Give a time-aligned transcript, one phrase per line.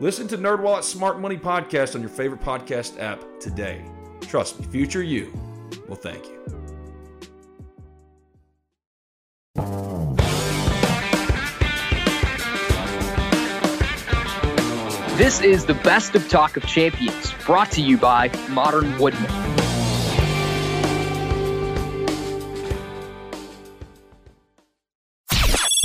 [0.00, 3.84] Listen to NerdWallet's Smart Money Podcast on your favorite podcast app today.
[4.20, 5.32] Trust me, future you
[5.88, 6.38] will thank you.
[15.16, 19.57] This is the best of Talk of Champions, brought to you by Modern Woodmen.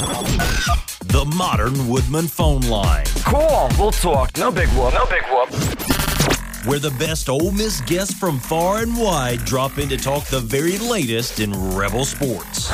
[0.03, 4.35] The Modern Woodmen phone line, Cool, we'll talk.
[4.37, 4.93] No big whoop.
[4.93, 5.49] No big whoop.
[6.65, 10.41] where the best Ole Miss guests from far and wide drop in to talk the
[10.41, 12.69] very latest in Rebel sports.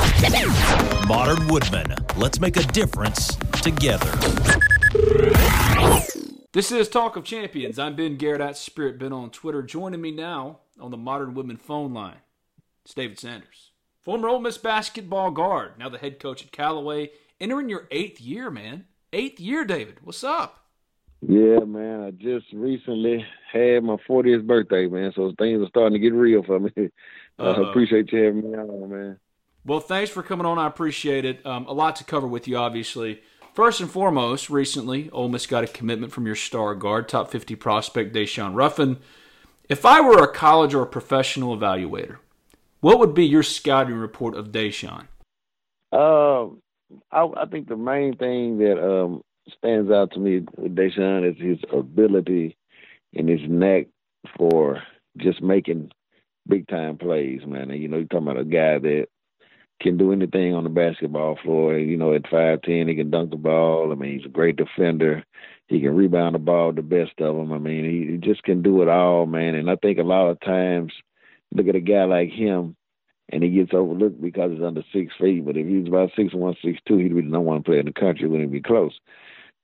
[1.06, 4.10] Modern Woodmen, let's make a difference together.
[6.52, 7.78] This is Talk of Champions.
[7.78, 9.62] I'm Ben Garrett at Spirit Ben on Twitter.
[9.62, 12.16] Joining me now on the Modern Woodmen phone line,
[12.84, 13.69] it's David Sanders,
[14.02, 18.50] former Ole Miss basketball guard, now the head coach at Callaway, entering your eighth year,
[18.50, 18.86] man.
[19.12, 19.98] Eighth year, David.
[20.04, 20.64] What's up?
[21.20, 22.00] Yeah, man.
[22.02, 25.12] I just recently had my 40th birthday, man.
[25.14, 26.70] So things are starting to get real for me.
[27.38, 27.64] I Uh-oh.
[27.66, 29.18] appreciate you having me on, man.
[29.64, 30.58] Well, thanks for coming on.
[30.58, 31.44] I appreciate it.
[31.44, 33.20] Um, a lot to cover with you, obviously.
[33.52, 37.56] First and foremost, recently, Ole Miss got a commitment from your star guard, top 50
[37.56, 38.98] prospect Daeshun Ruffin.
[39.68, 42.18] If I were a college or a professional evaluator,
[42.80, 45.06] what would be your scouting report of Daeshun?
[45.92, 46.62] Um,
[47.10, 49.22] I, I think the main thing that um,
[49.58, 52.56] stands out to me with Daeshun is his ability
[53.14, 53.86] and his knack
[54.36, 54.82] for
[55.16, 55.90] just making
[56.48, 57.70] big time plays, man.
[57.70, 59.06] And, you know, you're talking about a guy that
[59.80, 61.78] can do anything on the basketball floor.
[61.78, 63.90] You know, at five ten, he can dunk the ball.
[63.90, 65.24] I mean, he's a great defender.
[65.68, 67.52] He can rebound the ball, the best of them.
[67.52, 69.54] I mean, he just can do it all, man.
[69.54, 70.92] And I think a lot of times,
[71.52, 72.76] look at a guy like him,
[73.30, 75.44] and he gets overlooked because he's under six feet.
[75.44, 77.80] But if he was about six one, six two, he'd be the number one player
[77.80, 78.28] in the country.
[78.28, 78.98] Wouldn't be close.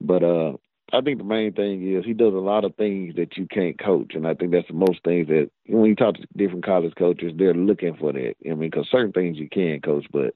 [0.01, 0.53] But uh,
[0.93, 3.79] I think the main thing is he does a lot of things that you can't
[3.79, 6.95] coach, and I think that's the most things that when you talk to different college
[6.97, 8.35] coaches, they're looking for that.
[8.45, 10.35] I mean, because certain things you can coach, but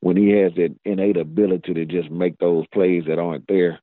[0.00, 3.78] when he has that innate ability to just make those plays that aren't there,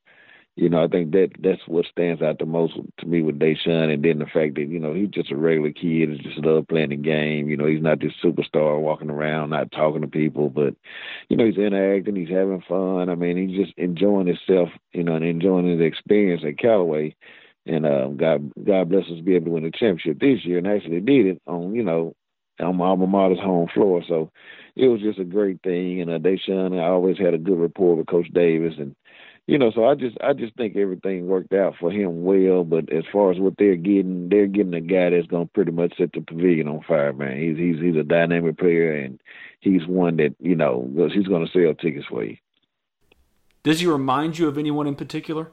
[0.55, 3.93] you know, I think that that's what stands out the most to me with Daeshun,
[3.93, 6.67] and then the fact that you know he's just a regular kid and just love
[6.67, 7.47] playing the game.
[7.47, 10.75] You know, he's not this superstar walking around not talking to people, but
[11.29, 13.09] you know he's interacting, he's having fun.
[13.09, 17.15] I mean, he's just enjoying himself, you know, and enjoying his experience at Callaway.
[17.65, 20.57] And uh, God, God bless us to be able to win the championship this year,
[20.57, 22.15] and actually did it on you know
[22.59, 24.03] on my alma mater's home floor.
[24.07, 24.31] So
[24.75, 26.01] it was just a great thing.
[26.01, 28.95] And uh, Daeshun, I always had a good rapport with Coach Davis, and
[29.49, 32.63] you know, so I just I just think everything worked out for him well.
[32.63, 35.97] But as far as what they're getting, they're getting a guy that's gonna pretty much
[35.97, 37.39] set the pavilion on fire, man.
[37.39, 39.19] He's he's he's a dynamic player, and
[39.59, 42.37] he's one that you know he's gonna sell tickets for you.
[43.63, 45.51] Does he remind you of anyone in particular?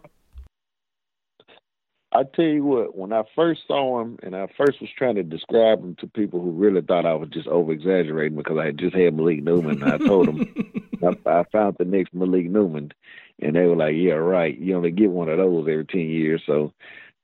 [2.12, 5.22] I tell you what, when I first saw him and I first was trying to
[5.22, 8.78] describe him to people who really thought I was just over exaggerating because I had
[8.78, 10.54] just had Malik Newman, and I told them
[11.26, 12.92] I, I found the next Malik Newman,
[13.40, 14.56] and they were like, "Yeah, right.
[14.58, 16.72] You only get one of those every ten years." So,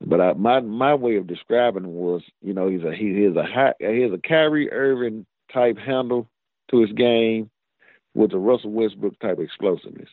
[0.04, 3.44] but I, my my way of describing was, you know, he's a he has a
[3.44, 6.28] high, he has a Kyrie Irving type handle
[6.70, 7.50] to his game
[8.14, 10.08] with a Russell Westbrook type explosiveness.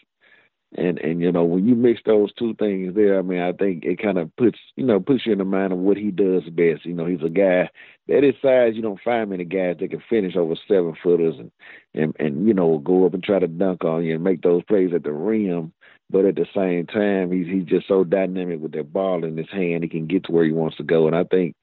[0.78, 3.86] And and you know when you mix those two things there, I mean I think
[3.86, 6.44] it kind of puts you know puts you in the mind of what he does
[6.44, 6.86] best.
[6.86, 7.69] You know he's a guy
[8.16, 11.51] at his size you don't find many guys that can finish over seven footers and
[11.96, 14.62] and and you know go up and try to dunk on you and make those
[14.66, 15.74] plays at the rim.
[16.10, 19.50] But at the same time, he's he's just so dynamic with that ball in his
[19.52, 19.84] hand.
[19.84, 21.08] He can get to where he wants to go.
[21.08, 21.56] And I think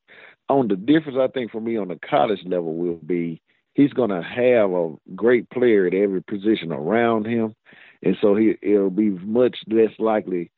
[0.49, 3.41] on the difference, I think for me on the college level will be
[3.75, 7.55] he's going to have a great player at every position around him
[8.03, 10.51] and so he it'll be much less likely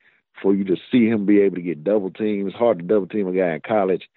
[0.43, 2.49] for you to see him be able to get double teamed.
[2.49, 4.09] It's hard to double team a guy in college,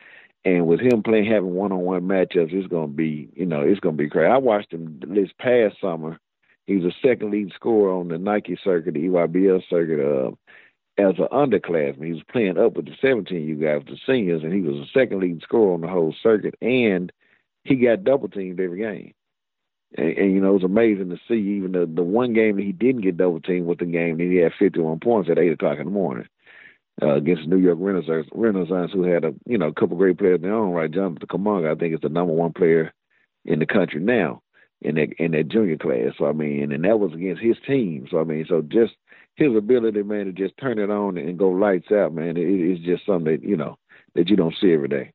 [0.45, 4.09] And with him playing, having one-on-one matchups, it's gonna be, you know, it's gonna be
[4.09, 4.27] crazy.
[4.27, 6.19] I watched him this past summer.
[6.67, 10.31] He was a second lead scorer on the Nike circuit, the EYBL circuit, uh,
[10.97, 12.05] as an underclassman.
[12.05, 14.91] He was playing up with the 17 you guys, the seniors, and he was a
[14.97, 16.55] second lead scorer on the whole circuit.
[16.61, 17.11] And
[17.63, 19.13] he got double teamed every game.
[19.97, 21.35] And, and, you know, it was amazing to see.
[21.35, 24.23] Even the the one game that he didn't get double teamed with the game, that
[24.23, 26.27] he had 51 points at eight o'clock in the morning
[27.01, 30.37] uh, against New York Renaissance, Renaissance, who had a you know a couple great players
[30.37, 30.89] in their own right.
[30.89, 32.93] Jonathan Kuminga, I think, is the number one player
[33.43, 34.41] in the country now
[34.81, 36.13] in that in that junior class.
[36.17, 38.07] So I mean, and that was against his team.
[38.09, 38.93] So I mean, so just
[39.35, 42.83] his ability, man, to just turn it on and go lights out, man, it, it's
[42.83, 43.77] just something that you know
[44.15, 45.13] that you don't see every day.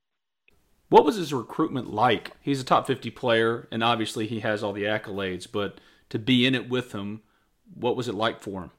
[0.88, 2.32] What was his recruitment like?
[2.40, 5.80] He's a top 50 player, and obviously he has all the accolades, but
[6.10, 7.22] to be in it with him,
[7.74, 8.70] what was it like for him?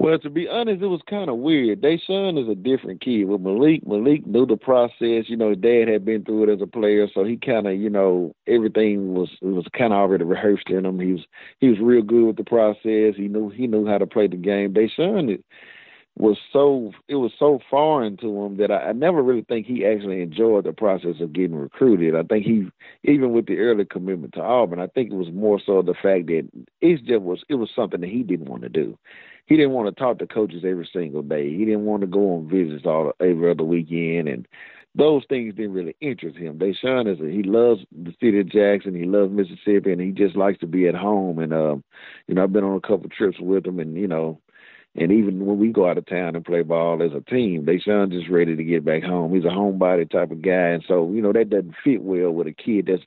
[0.00, 1.82] Well, to be honest, it was kind of weird.
[1.82, 3.24] son is a different kid.
[3.24, 5.28] With Malik, Malik knew the process.
[5.28, 7.74] You know, his dad had been through it as a player, so he kind of,
[7.74, 10.98] you know, everything was was kind of already rehearsed in him.
[11.00, 11.26] He was
[11.58, 13.14] he was real good with the process.
[13.14, 14.74] He knew he knew how to play the game.
[14.96, 15.36] son
[16.16, 19.84] was so it was so foreign to him that I, I never really think he
[19.84, 22.16] actually enjoyed the process of getting recruited.
[22.16, 22.68] I think he
[23.04, 26.28] even with the early commitment to Auburn, I think it was more so the fact
[26.28, 26.48] that
[26.80, 28.96] it just was it was something that he didn't want to do
[29.50, 31.50] he didn't want to talk to coaches every single day.
[31.50, 34.46] He didn't want to go on visits all every other weekend, and
[34.94, 36.56] those things didn't really interest him.
[36.56, 38.94] Daeshun is a, he loves the city of Jackson.
[38.94, 41.40] He loves Mississippi, and he just likes to be at home.
[41.40, 41.82] And um,
[42.28, 44.40] you know, I've been on a couple trips with him, and you know,
[44.94, 48.12] and even when we go out of town and play ball as a team, Daeshun
[48.12, 49.34] just ready to get back home.
[49.34, 52.46] He's a homebody type of guy, and so you know that doesn't fit well with
[52.46, 53.02] a kid that's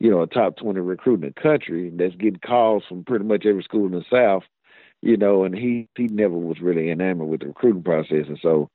[0.00, 3.46] you know a top twenty recruit in the country that's getting calls from pretty much
[3.46, 4.42] every school in the South
[5.02, 8.70] you know, and he he never was really enamored with the recruiting process, and so,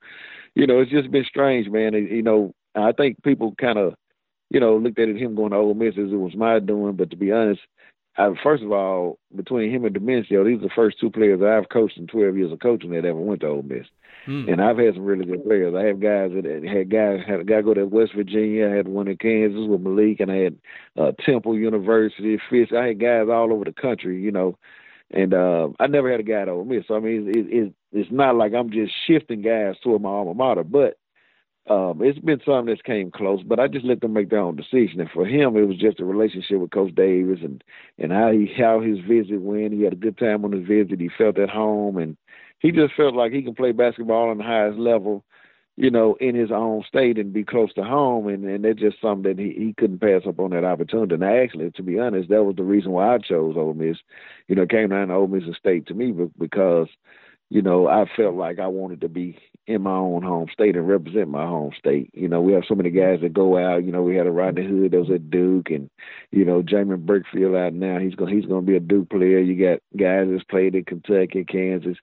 [0.55, 1.93] you know, it's just been strange, man.
[1.93, 3.95] You know, I think people kind of,
[4.49, 7.09] you know, looked at him going to Ole Miss as it was my doing, but
[7.11, 7.61] to be honest,
[8.17, 11.69] I, first of all, between him and Dimencio, these are the first two players I've
[11.69, 13.87] coached in 12 years of coaching that ever went to Ole Miss.
[14.27, 14.51] Mm.
[14.51, 15.73] And I've had some really good players.
[15.73, 18.69] I have guys that had guys had a guy go to West Virginia.
[18.69, 20.57] I had one in Kansas with Malik, and I had
[20.99, 22.73] uh, Temple University, Fisk.
[22.73, 24.57] I had guys all over the country, you know,
[25.13, 26.83] and uh, I never had a guy over me.
[26.87, 30.33] So I mean, it, it, it's not like I'm just shifting guys toward my alma
[30.33, 30.97] mater, but
[31.69, 33.43] um, it's been something that's came close.
[33.43, 34.99] But I just let them make their own decision.
[34.99, 37.63] And for him, it was just a relationship with Coach Davis and
[37.99, 39.73] and how he how his visit went.
[39.73, 40.99] He had a good time on his visit.
[40.99, 42.17] He felt at home, and
[42.59, 45.23] he just felt like he can play basketball on the highest level
[45.77, 48.27] you know, in his own state and be close to home.
[48.27, 51.15] And, and that's just something that he, he couldn't pass up on that opportunity.
[51.15, 53.97] And actually, to be honest, that was the reason why I chose Ole Miss.
[54.47, 56.87] You know, came down to Ole Miss State to me because,
[57.49, 59.37] you know, I felt like I wanted to be
[59.67, 62.09] in my own home state and represent my home state.
[62.13, 63.83] You know, we have so many guys that go out.
[63.83, 65.89] You know, we had a Rodney Hood that was at Duke, and
[66.31, 67.99] you know, Jaemyn Brakefield out now.
[67.99, 69.39] He's gonna he's going to be a Duke player.
[69.39, 71.97] You got guys that's played in Kentucky, Kansas,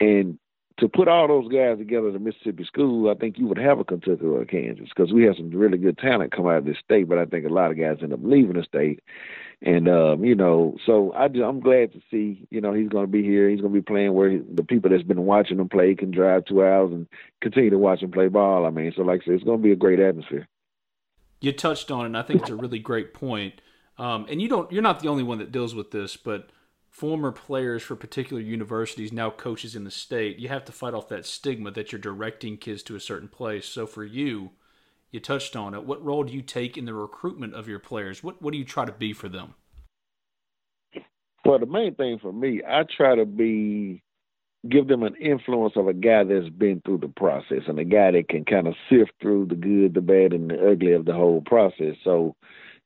[0.00, 0.38] and
[0.78, 3.78] to put all those guys together at a Mississippi school, I think you would have
[3.78, 6.64] a Kentucky or a Kansas because we have some really good talent come out of
[6.66, 7.08] this state.
[7.08, 9.00] But I think a lot of guys end up leaving the state,
[9.62, 13.06] and um, you know, so I just, I'm glad to see you know he's going
[13.06, 13.48] to be here.
[13.48, 16.10] He's going to be playing where he, the people that's been watching him play can
[16.10, 17.06] drive two hours and
[17.40, 18.66] continue to watch him play ball.
[18.66, 20.46] I mean, so like I said, it's going to be a great atmosphere.
[21.40, 23.60] You touched on it, and I think it's a really great point.
[23.98, 26.50] Um, and you don't, you're not the only one that deals with this, but
[26.96, 31.10] former players for particular universities, now coaches in the state, you have to fight off
[31.10, 33.66] that stigma that you're directing kids to a certain place.
[33.66, 34.52] So for you,
[35.10, 35.84] you touched on it.
[35.84, 38.24] What role do you take in the recruitment of your players?
[38.24, 39.52] What what do you try to be for them?
[41.44, 44.02] Well, the main thing for me, I try to be
[44.66, 48.12] give them an influence of a guy that's been through the process and a guy
[48.12, 51.12] that can kind of sift through the good, the bad, and the ugly of the
[51.12, 51.94] whole process.
[52.04, 52.36] So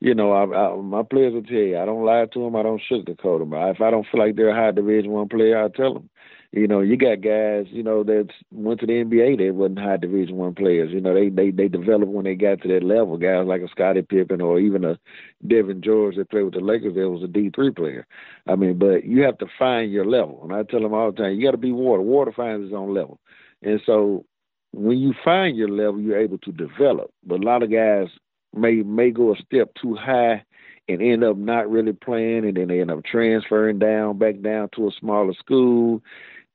[0.01, 2.57] you know, I, I, my players will tell you, I don't lie to them.
[2.57, 3.53] I don't sugarcoat them.
[3.53, 6.09] If I don't feel like they're a high Division One player, I tell them.
[6.53, 9.39] You know, you got guys, you know, that went to the NBA.
[9.39, 10.91] They wasn't high Division One players.
[10.91, 13.19] You know, they they they developed when they got to that level.
[13.19, 14.99] Guys like a Scottie Pippen or even a
[15.47, 16.97] Devean George that played with the Lakers.
[16.97, 18.05] That was a D three player.
[18.49, 20.41] I mean, but you have to find your level.
[20.43, 22.03] And I tell them all the time, you got to be water.
[22.03, 23.21] Water finds its own level.
[23.63, 24.25] And so
[24.73, 27.13] when you find your level, you're able to develop.
[27.25, 28.09] But a lot of guys
[28.55, 30.45] may may go a step too high
[30.89, 34.69] and end up not really playing, and then they end up transferring down back down
[34.75, 36.03] to a smaller school.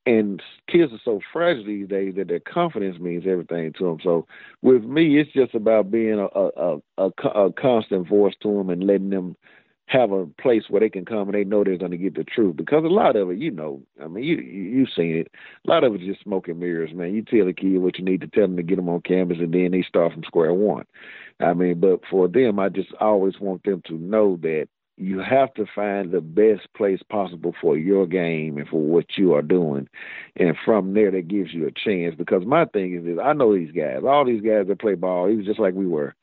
[0.04, 3.98] And kids are so fragile these days that their confidence means everything to them.
[4.04, 4.26] So
[4.62, 8.84] with me, it's just about being a a, a, a constant voice to them and
[8.84, 9.36] letting them
[9.86, 12.24] have a place where they can come and they know they're going to get the
[12.24, 12.56] truth.
[12.56, 15.32] Because a lot of it, you know, I mean, you you've seen it.
[15.66, 17.14] A lot of it's just smoke and mirrors, man.
[17.14, 19.38] You tell a kid what you need to tell them to get them on campus,
[19.38, 20.86] and then they start from square one.
[21.40, 25.52] I mean, but for them, I just always want them to know that you have
[25.54, 29.88] to find the best place possible for your game and for what you are doing.
[30.36, 32.14] And from there, that gives you a chance.
[32.16, 35.28] Because my thing is is I know these guys, all these guys that play ball,
[35.28, 36.14] he was just like we were.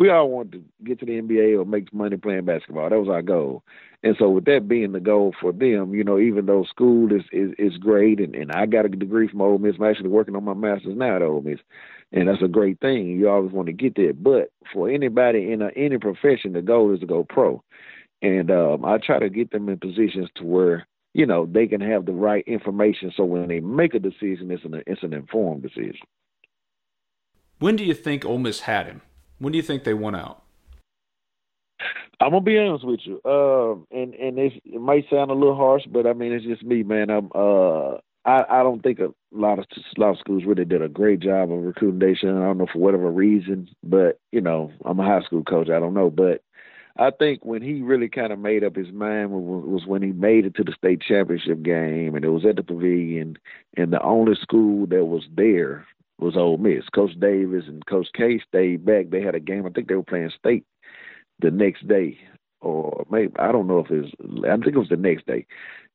[0.00, 2.88] We all wanted to get to the NBA or make money playing basketball.
[2.88, 3.62] That was our goal.
[4.02, 7.22] And so, with that being the goal for them, you know, even though school is
[7.32, 10.34] is, is great, and, and I got a degree from Ole Miss, I'm actually working
[10.34, 11.60] on my master's now at Ole Miss,
[12.12, 13.08] and that's a great thing.
[13.08, 14.14] You always want to get there.
[14.14, 17.62] But for anybody in a, any profession, the goal is to go pro
[18.22, 21.80] and um, I try to get them in positions to where you know they can
[21.80, 25.62] have the right information, so when they make a decision, it's an it's an informed
[25.62, 26.00] decision.
[27.58, 29.02] When do you think Ole Miss had him?
[29.40, 30.42] When do you think they won out?
[32.20, 35.84] I'm gonna be honest with you, uh, and and it might sound a little harsh,
[35.90, 37.08] but I mean it's just me, man.
[37.08, 37.94] I'm uh,
[38.26, 41.20] I I don't think a lot of a lot of schools really did a great
[41.20, 42.02] job of recruiting.
[42.02, 45.70] I don't know for whatever reason, but you know I'm a high school coach.
[45.70, 46.42] I don't know, but
[46.98, 50.44] I think when he really kind of made up his mind was when he made
[50.44, 53.38] it to the state championship game, and it was at the Pavilion,
[53.78, 55.86] and the only school that was there
[56.20, 56.88] was Ole Miss.
[56.94, 59.10] Coach Davis and Coach K stayed back.
[59.10, 59.66] They had a game.
[59.66, 60.64] I think they were playing state
[61.40, 62.18] the next day,
[62.60, 64.44] or maybe I don't know if it was.
[64.44, 65.46] I think it was the next day,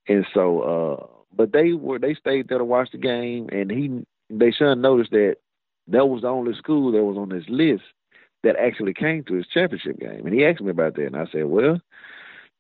[0.08, 0.62] and so.
[0.62, 4.82] uh But they were they stayed there to watch the game, and he they son
[4.82, 5.36] noticed that
[5.88, 7.84] that was the only school that was on this list
[8.44, 10.26] that actually came to his championship game.
[10.26, 11.80] And he asked me about that, and I said, well,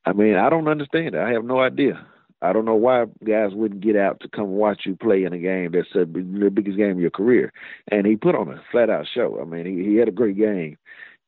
[0.05, 1.21] I mean, I don't understand it.
[1.21, 2.05] I have no idea.
[2.41, 5.39] I don't know why guys wouldn't get out to come watch you play in a
[5.39, 7.51] game that's a, the biggest game of your career.
[7.89, 9.39] And he put on a flat out show.
[9.41, 10.77] I mean, he, he had a great game,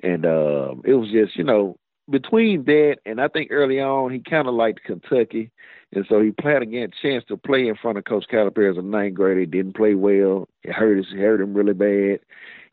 [0.04, 1.78] and uh, it was just you know
[2.10, 5.52] between that and I think early on he kind of liked Kentucky,
[5.94, 8.82] and so he played again chance to play in front of Coach Calipari as a
[8.82, 9.42] ninth grader.
[9.42, 10.48] He didn't play well.
[10.64, 12.20] It hurt his, hurt him really bad.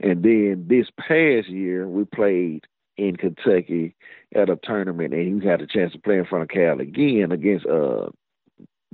[0.01, 2.65] And then this past year, we played
[2.97, 3.95] in Kentucky
[4.35, 7.33] at a tournament, and he had a chance to play in front of Cal again
[7.33, 8.09] against uh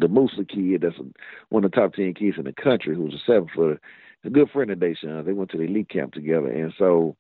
[0.00, 1.04] the Musa kid, that's a,
[1.50, 3.80] one of the top ten kids in the country, who was a seven footer,
[4.25, 5.25] a good friend of Daeshun.
[5.25, 7.16] They went to the elite camp together, and so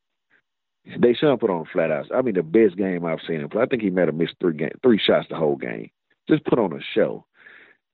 [0.88, 2.06] Daeshun put on flat out.
[2.14, 3.62] I mean, the best game I've seen him play.
[3.62, 5.90] I think he might have missed three game, three shots the whole game.
[6.28, 7.24] Just put on a show,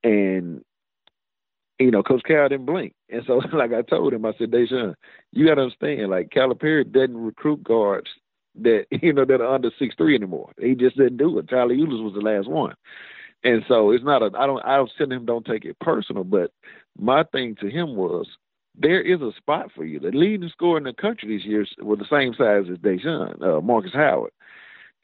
[0.02, 0.62] and
[1.78, 2.94] you know, Coach Cal didn't blink.
[3.10, 4.94] And so, like I told him, I said, Daeshun,
[5.32, 8.08] you got to understand, like Calipari doesn't recruit guards
[8.62, 10.52] that you know that are under six three anymore.
[10.60, 11.48] He just didn't do it.
[11.48, 12.74] Tyler Ulis was the last one,
[13.46, 14.30] and so it's not a.
[14.36, 14.64] I don't.
[14.64, 16.50] I was telling him don't take it personal, but
[16.98, 18.26] my thing to him was
[18.76, 20.00] there is a spot for you.
[20.00, 23.60] The leading scorer in the country this year was the same size as Daeshun, uh,
[23.60, 24.32] Markus Howard,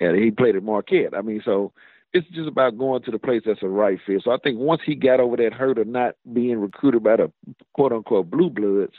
[0.01, 1.15] and he played at Marquette.
[1.17, 1.73] I mean, so
[2.13, 4.23] it's just about going to the place that's a right fit.
[4.25, 7.33] So I think once he got over that hurt of not being recruited by the
[7.75, 8.95] quote unquote blue bloods,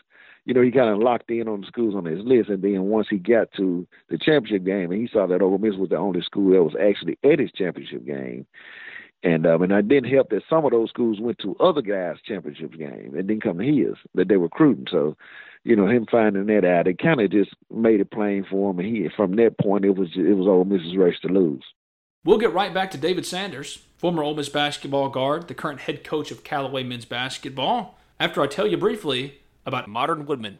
[0.45, 2.49] you know, he kind of locked in on the schools on his list.
[2.49, 5.75] And then once he got to the championship game and he saw that Ole Miss
[5.75, 8.45] was the only school that was actually at his championship game.
[9.23, 12.17] And um, and it didn't help that some of those schools went to other guys'
[12.27, 14.87] championship game and didn't come to his that they were recruiting.
[14.91, 15.15] So,
[15.63, 18.79] you know, him finding that out, it kind of just made it plain for him.
[18.79, 21.63] And he, from that point, it was it was Ole Miss's race to lose.
[22.25, 26.03] We'll get right back to David Sanders, former Ole Miss basketball guard, the current head
[26.03, 30.59] coach of Callaway men's basketball, after I tell you briefly about Modern Woodmen.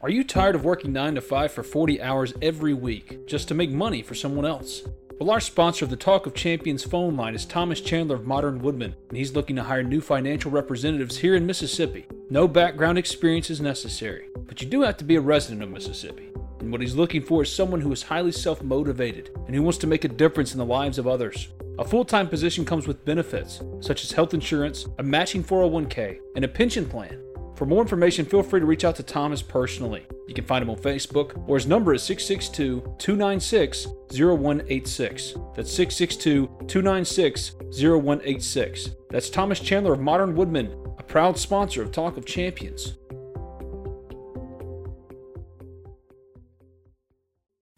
[0.00, 3.54] Are you tired of working 9 to 5 for 40 hours every week just to
[3.54, 4.82] make money for someone else?
[5.20, 8.60] Well, our sponsor of the Talk of Champions phone line is Thomas Chandler of Modern
[8.60, 12.06] Woodmen, and he's looking to hire new financial representatives here in Mississippi.
[12.30, 16.28] No background experience is necessary, but you do have to be a resident of Mississippi.
[16.60, 19.78] And what he's looking for is someone who is highly self motivated and who wants
[19.78, 21.48] to make a difference in the lives of others.
[21.80, 26.44] A full time position comes with benefits, such as health insurance, a matching 401k, and
[26.44, 27.20] a pension plan.
[27.58, 30.06] For more information, feel free to reach out to Thomas personally.
[30.28, 35.34] You can find him on Facebook, or his number is 662 296 0186.
[35.56, 38.90] That's 662 296 0186.
[39.10, 42.96] That's Thomas Chandler of Modern Woodmen, a proud sponsor of Talk of Champions.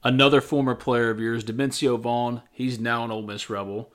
[0.04, 3.90] Another former player of yours, Dimencio Vaughn, he's now an Ole Miss Rebel.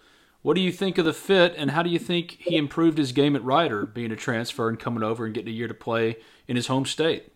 [0.46, 3.12] What do you think of the fit, and how do you think he improved his
[3.14, 6.18] game at Rider, being a transfer and coming over and getting a year to play
[6.48, 7.34] in his home state?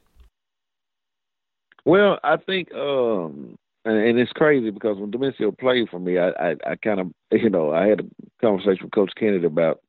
[1.86, 6.30] Well, I think, um, and and it's crazy because when Dimencio played for me, I,
[6.30, 8.06] I, I kind of, you know, I had a
[8.42, 9.82] conversation with Coach Kennedy about,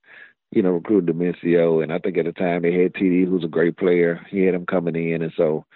[0.51, 3.49] you know, recruiting Dimencio, and I think at the time they had TD, who's a
[3.49, 4.27] great player.
[4.31, 5.67] He had him coming in, and so,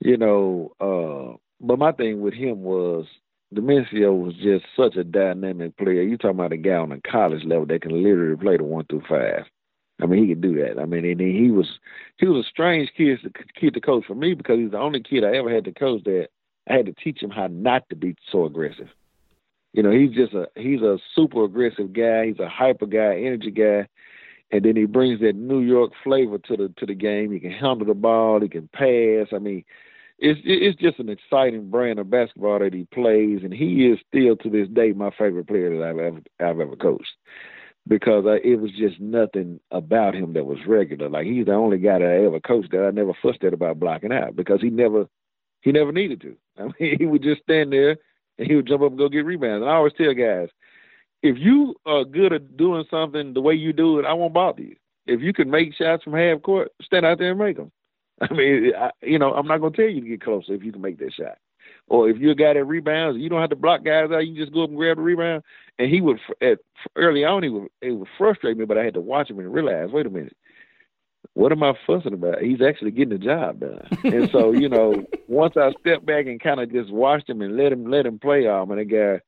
[0.00, 3.04] you know, uh, but my thing with him was
[3.52, 6.02] Dimencio was just such a dynamic player.
[6.02, 8.86] You talking about a guy on a college level that can literally play the one
[8.86, 9.44] through five.
[10.00, 10.80] I mean, he could do that.
[10.80, 11.78] I mean, and he was
[12.18, 15.02] he was a strange kid to kid to coach for me because he's the only
[15.02, 16.28] kid I ever had to coach that
[16.68, 18.88] I had to teach him how not to be so aggressive.
[19.72, 22.26] You know, he's just a he's a super aggressive guy.
[22.26, 23.86] He's a hyper guy, energy guy,
[24.50, 27.30] and then he brings that New York flavor to the to the game.
[27.32, 28.40] He can handle the ball.
[28.40, 29.28] He can pass.
[29.32, 29.64] I mean,
[30.22, 34.36] it's it's just an exciting brand of basketball that he plays, and he is still
[34.36, 37.10] to this day my favorite player that I've ever I've ever coached
[37.88, 41.08] because I, it was just nothing about him that was regular.
[41.08, 43.80] Like he's the only guy that I ever coached that I never fussed at about
[43.80, 45.08] blocking out because he never
[45.62, 46.36] he never needed to.
[46.58, 47.96] I mean, he would just stand there
[48.38, 49.62] and he would jump up and go get rebounds.
[49.62, 50.50] And I always tell guys,
[51.24, 54.62] if you are good at doing something the way you do it, I won't bother
[54.62, 54.76] you.
[55.04, 57.72] If you can make shots from half court, stand out there and make them.
[58.30, 60.62] I mean, I, you know, I'm not going to tell you to get closer if
[60.62, 61.38] you can make that shot.
[61.88, 64.26] Or if you're a guy that rebounds, you don't have to block guys out.
[64.26, 65.42] You just go up and grab the rebound.
[65.78, 66.58] And he would, at
[66.96, 69.52] early on, he would, it would frustrate me, but I had to watch him and
[69.52, 70.36] realize, wait a minute,
[71.34, 72.42] what am I fussing about?
[72.42, 73.86] He's actually getting the job done.
[74.04, 77.56] and so, you know, once I stepped back and kind of just watched him and
[77.56, 79.20] let him let him play, oh man, that guy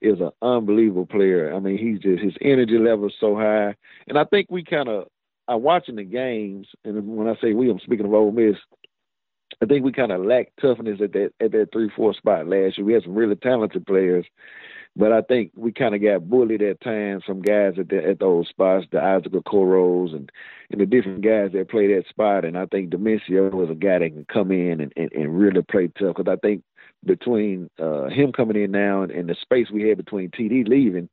[0.00, 1.54] is an unbelievable player.
[1.54, 3.74] I mean, he's just his energy level is so high.
[4.08, 5.08] And I think we kind of
[5.50, 8.56] are watching the games, and when I say we, I'm speaking of Ole Miss.
[9.60, 12.78] I think we kind of lacked toughness at that at that three four spot last
[12.78, 12.86] year.
[12.86, 14.24] We had some really talented players,
[14.94, 18.20] but I think we kind of got bullied at times from guys at the, at
[18.20, 20.30] those spots, the Isaac Okoros and
[20.70, 22.44] and the different guys that play that spot.
[22.44, 25.62] And I think Dimencio was a guy that can come in and, and, and really
[25.62, 26.16] play tough.
[26.16, 26.62] Because I think
[27.04, 31.08] between uh, him coming in now and, and the space we had between TD leaving,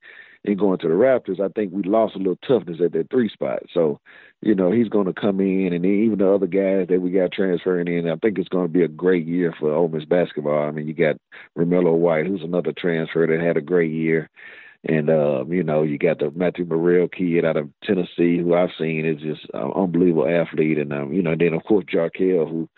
[0.47, 3.29] and going to the Raptors, I think we lost a little toughness at that three
[3.29, 3.63] spot.
[3.73, 3.99] So,
[4.41, 7.31] you know, he's going to come in, and even the other guys that we got
[7.31, 10.67] transferring in, I think it's going to be a great year for Ole Miss basketball.
[10.67, 11.17] I mean, you got
[11.57, 14.29] Romello White, who's another transfer that had a great year.
[14.83, 18.69] And um, you know, you got the Matthew Murrell kid out of Tennessee, who I've
[18.77, 22.69] seen is just an unbelievable athlete, and um, you know, then of course Jarkel, who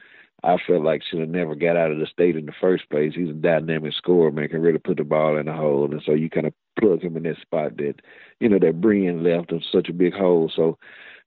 [0.43, 3.13] I felt like should have never got out of the state in the first place.
[3.15, 5.91] He's a dynamic scorer, man, can really put the ball in the hole.
[5.91, 7.95] And so you kind of plug him in that spot that,
[8.39, 10.51] you know, that Breein left him such a big hole.
[10.55, 10.77] So,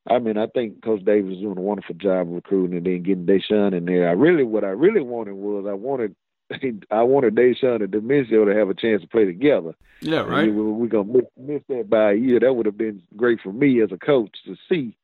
[0.08, 3.02] I mean, I think Coach Davis is doing a wonderful job of recruiting and then
[3.02, 4.08] getting Daeshun in there.
[4.08, 6.16] I really, what I really wanted was I wanted
[6.90, 9.74] I wanted Daeshun and Dimencio to have a chance to play together.
[10.00, 10.52] Yeah, right.
[10.52, 12.40] We're gonna miss, miss that by a year.
[12.40, 14.96] That would have been great for me as a coach to see.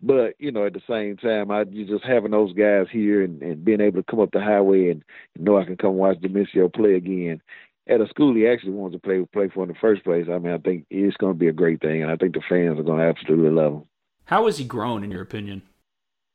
[0.00, 3.64] But you know, at the same time, I just having those guys here and, and
[3.64, 5.04] being able to come up the highway and
[5.36, 7.42] know I can come watch Dimencio play again
[7.88, 10.26] at a school he actually wants to play play for in the first place.
[10.30, 12.42] I mean, I think it's going to be a great thing, and I think the
[12.48, 13.84] fans are going to absolutely love him.
[14.24, 15.62] How has he grown, in your opinion?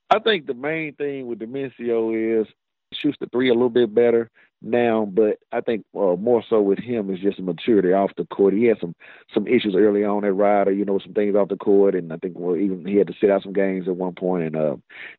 [0.09, 2.47] I think the main thing with Dimencio is
[2.91, 4.29] shoots the three a little bit better
[4.61, 8.53] now, but I think uh, more so with him is just maturity off the court.
[8.53, 8.95] He had some
[9.33, 12.17] some issues early on at Rider, you know, some things off the court, and I
[12.17, 14.43] think well, even he had to sit out some games at one point.
[14.43, 14.75] And uh,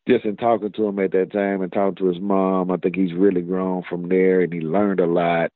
[0.09, 2.97] just in talking to him at that time and talking to his mom, I think
[2.97, 5.53] he's really grown from there, and he learned a lot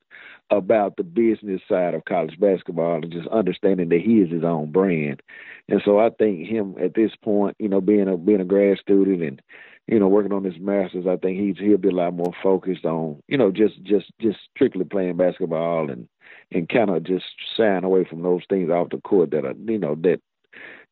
[0.50, 4.72] about the business side of college basketball and just understanding that he is his own
[4.72, 5.22] brand.
[5.68, 8.78] And so I think him at this point, you know, being a being a grad
[8.78, 9.42] student and
[9.88, 12.84] you know, working on his masters, I think he's he'll be a lot more focused
[12.84, 16.06] on, you know, just just just strictly playing basketball and
[16.52, 17.24] and kind of just
[17.56, 20.20] shying away from those things off the court that are, you know, that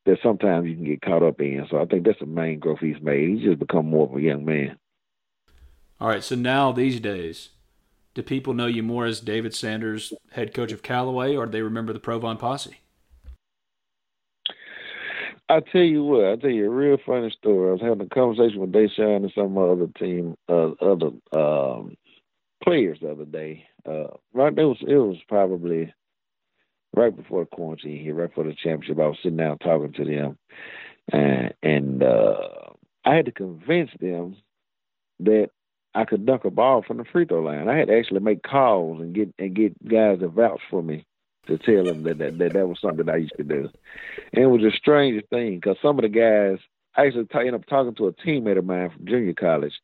[0.06, 1.66] that sometimes you can get caught up in.
[1.70, 3.28] So I think that's the main growth he's made.
[3.28, 4.78] He's just become more of a young man.
[6.00, 6.24] All right.
[6.24, 7.50] So now these days,
[8.16, 11.60] do people know you more as David Sanders, head coach of Callaway, or do they
[11.60, 12.78] remember the Provine Posse?
[15.50, 17.68] I tell you what, I tell you a real funny story.
[17.68, 21.94] I was having a conversation with Daeshun and some other team, uh, other um,
[22.64, 23.66] players the other day.
[23.86, 25.92] Uh, right, it was it was probably
[26.96, 28.98] right before the quarantine here, right before the championship.
[28.98, 30.38] I was sitting down talking to them,
[31.12, 32.70] and and uh,
[33.04, 34.36] I had to convince them
[35.20, 35.50] that
[35.96, 37.68] I could dunk a ball from the free throw line.
[37.68, 41.06] I had to actually make calls and get and get guys to vouch for me
[41.46, 43.70] to tell them that that, that, that was something I used to do.
[44.32, 46.58] And it was the strangest thing because some of the guys,
[46.96, 49.74] I actually t- ended up talking to a teammate of mine from junior college,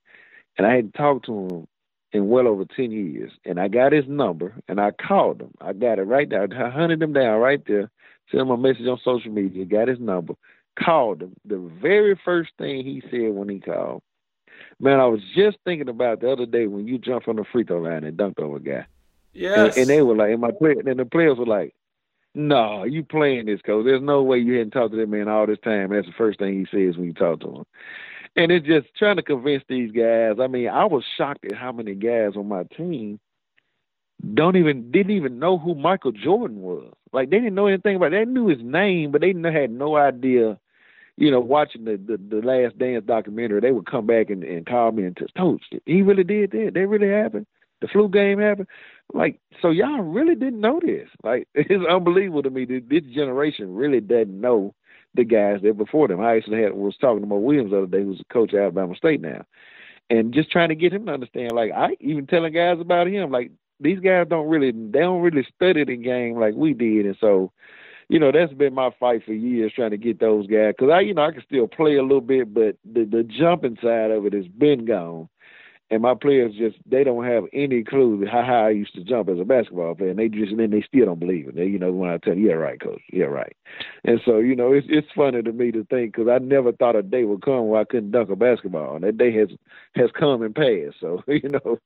[0.59, 1.67] and I hadn't talked to him
[2.13, 3.33] in well over 10 years.
[3.47, 5.53] And I got his number and I called him.
[5.61, 6.47] I got it right there.
[6.53, 7.91] I hunted him down right there,
[8.31, 10.35] sent him a message on social media, got his number,
[10.79, 11.35] called him.
[11.47, 14.03] The very first thing he said when he called,
[14.81, 17.65] man, I was just thinking about the other day when you jumped on the free
[17.65, 18.87] throw line and dunked over a guy.
[19.33, 19.77] Yes.
[19.77, 21.75] And, and they were like, and my play, and the players were like,
[22.35, 23.85] "No, you playing this, coach?
[23.85, 26.39] There's no way you hadn't talked to that man all this time." That's the first
[26.39, 27.65] thing he says when you talk to him.
[28.37, 30.37] And it's just trying to convince these guys.
[30.41, 33.21] I mean, I was shocked at how many guys on my team
[34.35, 36.93] don't even didn't even know who Michael Jordan was.
[37.13, 38.13] Like they didn't know anything about.
[38.13, 38.27] It.
[38.27, 40.59] They knew his name, but they had no idea.
[41.17, 44.67] You know, watching the, the the Last Dance documentary, they would come back and, and
[44.67, 46.73] call me and tell, coach, he really did that.
[46.75, 47.47] That really happened.
[47.83, 48.69] the flu game happened.
[49.13, 51.09] Like, so y'all really didn't know this.
[51.23, 54.75] Like, it's unbelievable to me that this generation really doesn't know
[55.15, 56.21] the guys that before them.
[56.21, 58.61] I actually had was talking to Mo Williams the other day, who's a coach at
[58.61, 59.45] Alabama State now,
[60.09, 61.53] and just trying to get him to understand.
[61.53, 65.47] Like, I even telling guys about him, like these guys don't really they don't really
[65.55, 67.53] study the game like we did, and so
[68.13, 71.01] you know that's been my fight for years trying to get those guys because I
[71.01, 74.27] you know I can still play a little bit, but the the jumping side of
[74.27, 75.29] it has been gone
[75.93, 79.29] and my players just they don't have any clue how high I used to jump
[79.29, 81.55] as a basketball player, and they just and then they still don't believe it.
[81.55, 83.55] They, you know, when I tell them, yeah, right, coach, yeah, right.
[84.05, 86.97] And so you know, it's it's funny to me to think because I never thought
[86.97, 89.49] a day would come where I couldn't dunk a basketball, and that day has
[89.95, 90.97] has come and passed.
[90.99, 91.79] So you know,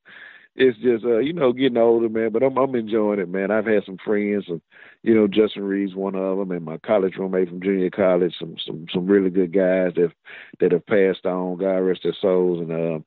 [0.54, 2.30] it's just uh, you know getting older, man.
[2.30, 3.50] But I'm I'm enjoying it, man.
[3.50, 4.60] I've had some friends, and
[5.06, 8.56] you know Justin Reed's one of them, and my college roommate from junior college, some
[8.66, 10.12] some some really good guys that
[10.60, 11.58] that have passed on.
[11.58, 13.04] God rest their souls, and um.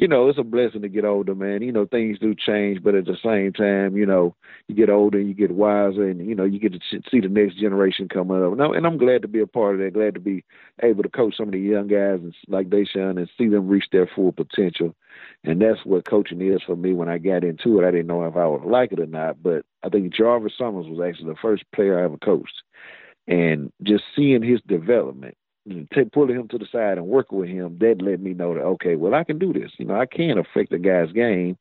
[0.00, 1.60] You know, it's a blessing to get older, man.
[1.60, 4.36] You know, things do change, but at the same time, you know,
[4.68, 7.58] you get older, you get wiser, and you know, you get to see the next
[7.58, 8.52] generation coming up.
[8.52, 9.94] And, I, and I'm glad to be a part of that.
[9.94, 10.44] Glad to be
[10.84, 13.86] able to coach some of the young guys and like Daeshun and see them reach
[13.90, 14.94] their full potential.
[15.44, 16.92] And that's what coaching is for me.
[16.92, 19.42] When I got into it, I didn't know if I would like it or not,
[19.42, 22.62] but I think Jarvis Summers was actually the first player I ever coached,
[23.28, 25.36] and just seeing his development
[25.94, 28.60] take, pulling him to the side and working with him, that let me know that
[28.60, 29.72] okay, well I can do this.
[29.78, 31.56] You know, I can affect a guy's game,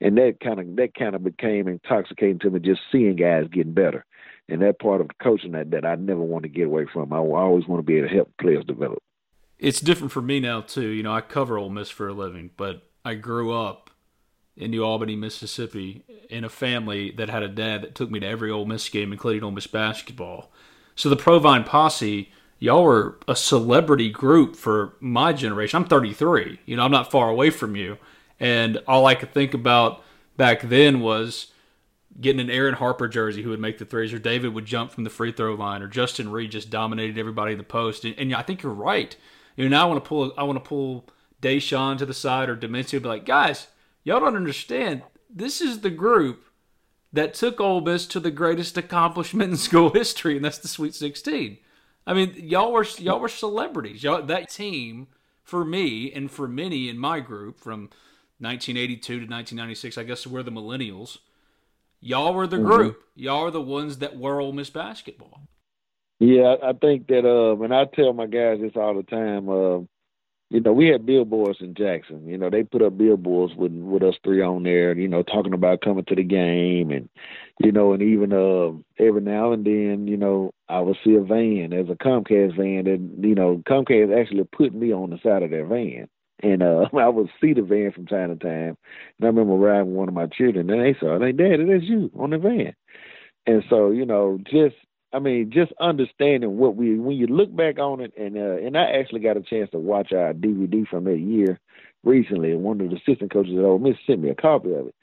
[0.00, 3.72] and that kind of that kind of became intoxicating to me just seeing guys getting
[3.72, 4.04] better,
[4.48, 7.12] and that part of the coaching that that I never want to get away from.
[7.12, 8.98] I, I always want to be able to help players develop.
[9.58, 10.88] It's different for me now too.
[10.88, 13.90] You know, I cover Ole Miss for a living, but I grew up
[14.56, 18.26] in New Albany, Mississippi, in a family that had a dad that took me to
[18.26, 20.52] every Ole Miss game, including Ole Miss basketball.
[20.94, 22.30] So the Provine posse
[22.62, 25.78] y'all were a celebrity group for my generation.
[25.78, 26.60] I'm 33.
[26.64, 27.98] You know, I'm not far away from you.
[28.38, 30.04] And all I could think about
[30.36, 31.48] back then was
[32.20, 35.02] getting an Aaron Harper jersey who would make the threes, or David would jump from
[35.02, 38.04] the free throw line, or Justin Reed just dominated everybody in the post.
[38.04, 39.16] And, and I think you're right.
[39.56, 41.06] You know, now I want to pull I want to pull
[41.42, 43.66] Daeshun to the side or Dimencio, be like, guys,
[44.04, 45.02] y'all don't understand.
[45.28, 46.44] This is the group
[47.12, 50.94] that took Ole Miss to the greatest accomplishment in school history, and that's the Sweet
[50.94, 51.58] 16.
[52.06, 54.02] I mean, y'all were y'all were celebrities.
[54.02, 55.08] Y'all that team
[55.42, 57.90] for me and for many in my group from
[58.38, 59.98] 1982 to 1996.
[59.98, 61.18] I guess we're the millennials.
[62.00, 62.66] Y'all were the mm-hmm.
[62.66, 63.04] group.
[63.14, 65.42] Y'all are the ones that were Ole Miss basketball.
[66.18, 67.24] Yeah, I think that.
[67.24, 69.48] Uh, and I tell my guys this all the time.
[69.48, 69.80] Uh,
[70.52, 72.28] you know, we had billboards in Jackson.
[72.28, 74.92] You know, they put up billboards with with us three on there.
[74.92, 77.08] You know, talking about coming to the game, and
[77.58, 81.22] you know, and even uh, every now and then, you know, I would see a
[81.22, 81.70] van.
[81.70, 85.50] There's a Comcast van that you know Comcast actually put me on the side of
[85.50, 86.06] their van,
[86.42, 88.76] and uh, I would see the van from time to time.
[89.18, 92.10] And I remember riding one of my children, and they saw, they, Daddy, that's you
[92.18, 92.74] on the van.
[93.46, 94.76] And so, you know, just
[95.12, 98.76] I mean, just understanding what we when you look back on it, and uh, and
[98.76, 101.60] I actually got a chance to watch our DVD from that year
[102.02, 102.54] recently.
[102.54, 104.94] One of the assistant coaches at Ole Miss sent me a copy of it,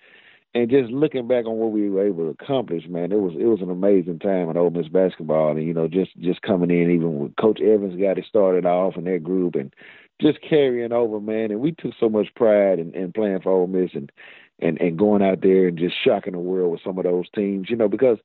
[0.56, 3.46] and just looking back on what we were able to accomplish, man, it was it
[3.46, 6.90] was an amazing time at Ole Miss basketball, and you know, just just coming in,
[6.90, 9.72] even with Coach Evans got it started off in that group, and
[10.20, 13.68] just carrying over, man, and we took so much pride in, in playing for Ole
[13.68, 14.12] Miss and
[14.58, 17.70] and and going out there and just shocking the world with some of those teams,
[17.70, 18.18] you know, because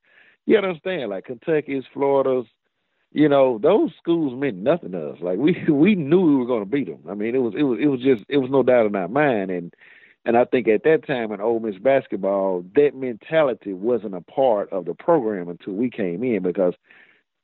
[0.47, 2.47] you understand, like Kentucky's, Florida's,
[3.13, 5.19] you know, those schools meant nothing to us.
[5.21, 7.01] Like we we knew we were going to beat them.
[7.09, 9.09] I mean, it was it was it was just it was no doubt in our
[9.09, 9.51] mind.
[9.51, 9.73] And
[10.25, 14.73] and I think at that time in Ole Miss basketball, that mentality wasn't a part
[14.73, 16.75] of the program until we came in because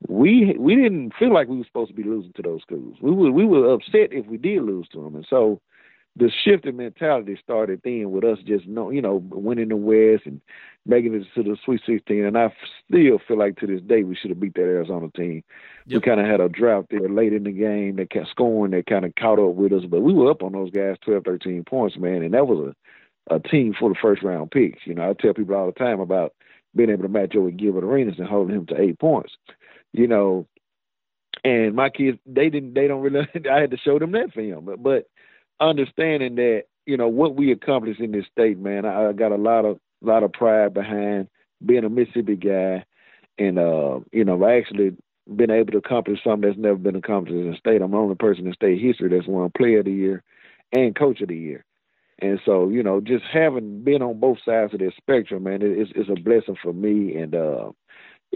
[0.08, 2.96] we we didn't feel like we were supposed to be losing to those schools.
[3.00, 5.60] We were we were upset if we did lose to them, and so
[6.16, 10.26] the shift in mentality started then with us just know, you know, winning the West
[10.26, 10.40] and
[10.84, 12.24] making it to the Sweet 16.
[12.24, 12.52] And I
[12.88, 15.44] still feel like to this day we should have beat that Arizona team.
[15.86, 16.02] Yep.
[16.02, 18.82] We kind of had a drought there late in the game They kept scoring They
[18.82, 21.64] kind of caught up with us, but we were up on those guys 12, 13
[21.64, 22.22] points, man.
[22.22, 22.74] And that was
[23.30, 24.86] a, a team for the first round picks.
[24.86, 26.34] You know, I tell people all the time about
[26.74, 29.32] being able to match up with Gilbert Arenas and holding him to eight points.
[29.92, 30.46] You know,
[31.44, 33.20] and my kids, they didn't, they don't really,
[33.50, 35.06] I had to show them that film, but, but
[35.60, 38.84] understanding that you know what we accomplished in this state, man.
[38.84, 41.28] I, I got a lot of lot of pride behind
[41.64, 42.84] being a Mississippi guy,
[43.38, 44.96] and uh, you know, I actually
[45.36, 47.82] been able to accomplish something that's never been accomplished in the state.
[47.82, 50.22] I'm the only person in state history that's won Player of the Year
[50.72, 51.64] and Coach of the Year.
[52.22, 55.90] And so, you know, just having been on both sides of this spectrum, man, it's
[55.94, 57.16] it's a blessing for me.
[57.16, 57.70] And uh,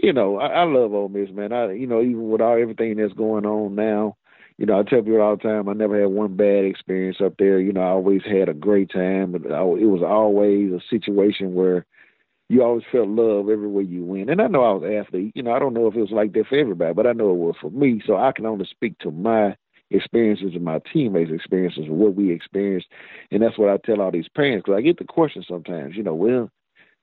[0.01, 1.53] you know, I, I love Ole Miss, man.
[1.53, 4.17] I, you know, even with all everything that's going on now,
[4.57, 7.33] you know, I tell people all the time, I never had one bad experience up
[7.37, 7.59] there.
[7.59, 11.85] You know, I always had a great time, but it was always a situation where
[12.47, 14.29] you always felt love everywhere you went.
[14.29, 15.31] And I know I was an athlete.
[15.35, 17.31] You know, I don't know if it was like that for everybody, but I know
[17.31, 18.01] it was for me.
[18.05, 19.57] So I can only speak to my
[19.91, 22.87] experiences and my teammates' experiences of what we experienced.
[23.31, 26.03] And that's what I tell all these parents because I get the question sometimes, you
[26.03, 26.49] know, well,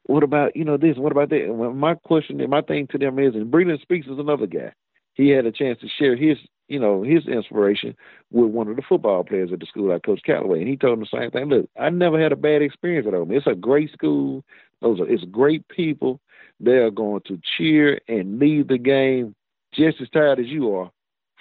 [0.05, 0.97] what about, you know, this?
[0.97, 1.45] What about that?
[1.45, 4.73] And my question and my thing to them is, and Breeland Speaks is another guy.
[5.15, 6.39] He had a chance to share his,
[6.73, 7.95] you know, his inspiration
[8.31, 10.61] with one of the football players at the school I coached Callaway.
[10.61, 11.51] And he told him the same thing.
[11.51, 13.31] Look, I never had a bad experience at home.
[13.31, 14.43] It's a great school.
[14.81, 16.19] Those are it's great people.
[16.61, 19.35] They are going to cheer and leave the game
[19.75, 20.91] just as tired as you are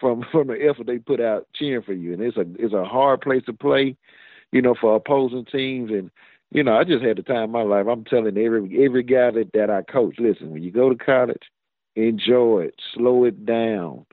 [0.01, 2.11] from from the effort they put out cheering for you.
[2.11, 3.95] And it's a it's a hard place to play,
[4.51, 5.91] you know, for opposing teams.
[5.91, 6.11] And
[6.51, 7.87] you know, I just had the time of my life.
[7.87, 11.43] I'm telling every every guy that that I coach, listen, when you go to college,
[11.95, 14.05] enjoy it, slow it down,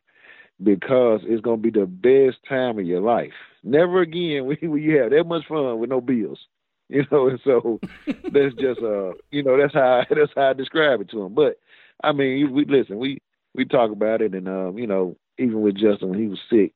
[0.63, 3.33] because it's gonna be the best time of your life.
[3.63, 6.41] Never again will you have that much fun with no bills.
[6.91, 11.03] You know, and so that's just uh, you know, that's how that's how I describe
[11.03, 11.35] it to him.
[11.35, 11.61] But
[12.03, 13.19] I mean, we listen, we
[13.55, 16.73] we talk about it, and um, you know, even with Justin when he was sick,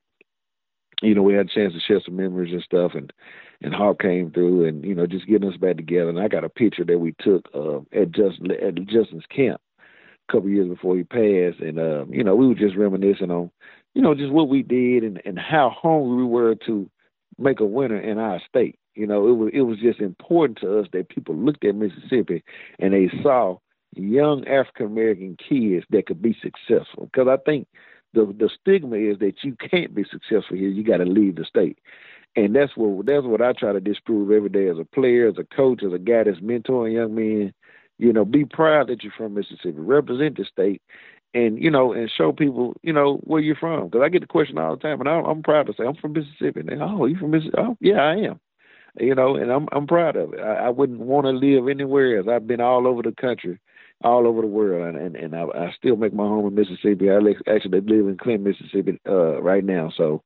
[1.01, 3.11] you know, we had a chance to share some memories and stuff, and
[3.63, 6.09] and Hawk came through, and you know, just getting us back together.
[6.09, 9.61] And I got a picture that we took uh, at Justin at Justin's camp
[10.31, 13.51] couple years before he passed, and uh, you know, we were just reminiscing on,
[13.93, 16.89] you know, just what we did and and how hungry we were to
[17.37, 18.77] make a winner in our state.
[18.95, 22.43] You know, it was it was just important to us that people looked at Mississippi
[22.79, 23.57] and they saw
[23.95, 27.05] young African American kids that could be successful.
[27.11, 27.67] Because I think
[28.13, 30.69] the the stigma is that you can't be successful here.
[30.69, 31.79] You got to leave the state,
[32.35, 35.37] and that's what that's what I try to disprove every day as a player, as
[35.37, 37.53] a coach, as a guy that's mentoring young men.
[37.97, 39.73] You know, be proud that you're from Mississippi.
[39.77, 40.81] Represent the state,
[41.33, 43.85] and you know, and show people, you know, where you're from.
[43.85, 45.95] Because I get the question all the time, and I'm, I'm proud to say I'm
[45.95, 46.61] from Mississippi.
[46.61, 47.57] And they, oh, you from Mississippi?
[47.57, 48.39] Oh, yeah, I am
[48.99, 50.39] you know, and I'm I'm proud of it.
[50.39, 52.27] I, I wouldn't want to live anywhere else.
[52.29, 53.59] I've been all over the country,
[54.03, 57.09] all over the world, and and, and I, I still make my home in Mississippi.
[57.09, 57.17] I
[57.53, 59.91] actually live in Clinton, Mississippi, uh, right now.
[59.97, 60.21] So,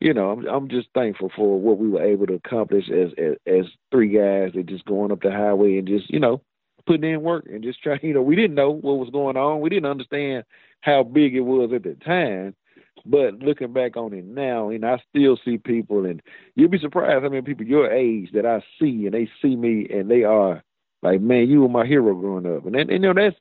[0.00, 3.36] you know, I'm I'm just thankful for what we were able to accomplish as as,
[3.46, 6.42] as three guys that just going up the highway and just you know
[6.86, 8.00] putting in work and just trying.
[8.02, 9.60] You know, we didn't know what was going on.
[9.60, 10.44] We didn't understand
[10.80, 12.54] how big it was at the time
[13.06, 16.22] but looking back on it now, and I still see people, and
[16.54, 19.86] you'll be surprised how many people your age that I see, and they see me,
[19.90, 20.62] and they are
[21.02, 23.36] like, "Man, you were my hero growing up," and, and you know that's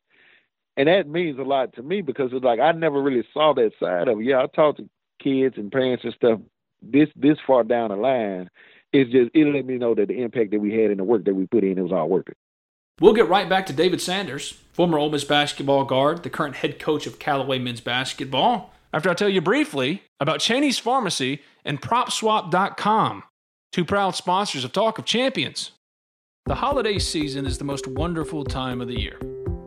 [0.75, 3.71] and that means a lot to me because it's like I never really saw that
[3.79, 4.25] side of it.
[4.25, 4.89] Yeah, I talked to
[5.21, 6.39] kids and parents and stuff
[6.81, 8.49] this this far down the line.
[8.91, 11.25] It's just it let me know that the impact that we had in the work
[11.25, 12.37] that we put in it was all worth it.
[12.99, 16.79] We'll get right back to David Sanders, former Ole Miss basketball guard, the current head
[16.79, 23.23] coach of Callaway men's basketball after I tell you briefly about Cheney's Pharmacy and PropSwap.com,
[23.71, 25.71] two proud sponsors of Talk of Champions.
[26.45, 29.17] The holiday season is the most wonderful time of the year.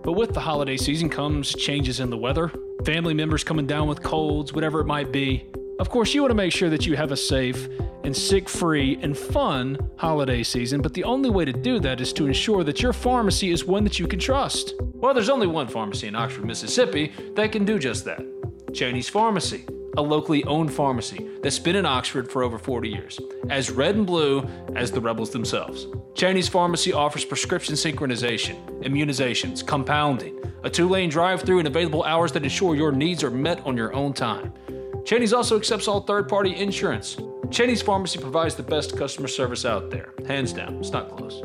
[0.04, 2.52] But with the holiday season comes changes in the weather,
[2.84, 5.50] family members coming down with colds, whatever it might be.
[5.78, 7.68] Of course, you want to make sure that you have a safe
[8.02, 12.14] and sick free and fun holiday season, but the only way to do that is
[12.14, 14.72] to ensure that your pharmacy is one that you can trust.
[14.94, 18.24] Well, there's only one pharmacy in Oxford, Mississippi that can do just that.
[18.72, 19.66] Cheney's Pharmacy,
[19.98, 24.06] a locally owned pharmacy that's been in Oxford for over 40 years, as red and
[24.06, 25.86] blue as the rebels themselves.
[26.14, 32.32] Cheney's Pharmacy offers prescription synchronization, immunizations, compounding, a two lane drive through, and available hours
[32.32, 34.54] that ensure your needs are met on your own time.
[35.06, 37.16] Cheney's also accepts all third party insurance.
[37.50, 40.12] Cheney's Pharmacy provides the best customer service out there.
[40.26, 41.40] Hands down, it's not close.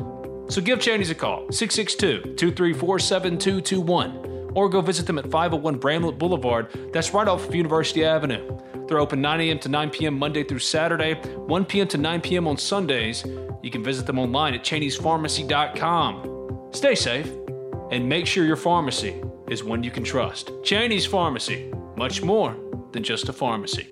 [0.52, 6.18] So give Cheney's a call, 662 234 7221 or go visit them at 501 Bramlett
[6.18, 6.66] Boulevard.
[6.92, 8.58] That's right off of University Avenue.
[8.86, 9.60] They're open 9 a.m.
[9.60, 10.18] to 9 p.m.
[10.18, 11.86] Monday through Saturday, 1 p.m.
[11.88, 12.48] to 9 p.m.
[12.48, 13.24] on Sundays.
[13.62, 16.70] You can visit them online at Cheney'sPharmacy.com.
[16.72, 17.30] Stay safe
[17.90, 20.50] and make sure your pharmacy is one you can trust.
[20.64, 22.56] Cheney's Pharmacy, much more
[22.92, 23.88] than just a pharmacy.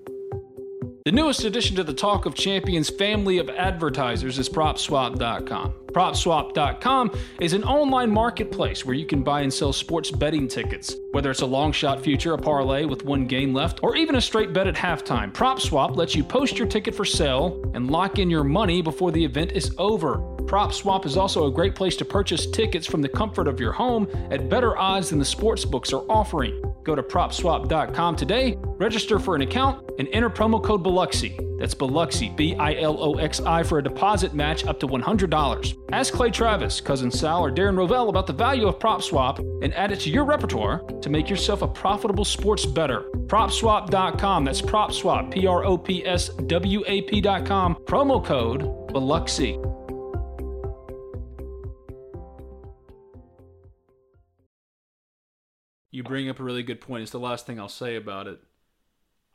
[1.05, 5.80] The newest addition to the Talk of Champions family of advertisers is PropSwap.com.
[5.91, 10.95] PropSwap.com is an online marketplace where you can buy and sell sports betting tickets.
[11.11, 14.21] Whether it's a long shot future, a parlay with one game left, or even a
[14.21, 18.29] straight bet at halftime, PropSwap lets you post your ticket for sale and lock in
[18.29, 20.19] your money before the event is over.
[20.51, 24.07] PropSwap is also a great place to purchase tickets from the comfort of your home
[24.31, 26.61] at better odds than the sports books are offering.
[26.83, 31.37] Go to propswap.com today, register for an account, and enter promo code Biloxi.
[31.59, 35.80] That's Biloxi, B I L O X I, for a deposit match up to $100.
[35.91, 39.73] Ask Clay Travis, Cousin Sal, or Darren Rovell about the value of Prop Swap and
[39.73, 43.01] add it to your repertoire to make yourself a profitable sports better.
[43.27, 44.45] PropSwap.com.
[44.45, 47.75] That's PropSwap, P R O P S W A P.com.
[47.85, 49.59] Promo code Biloxi.
[55.93, 57.03] You bring up a really good point.
[57.03, 58.39] It's the last thing I'll say about it.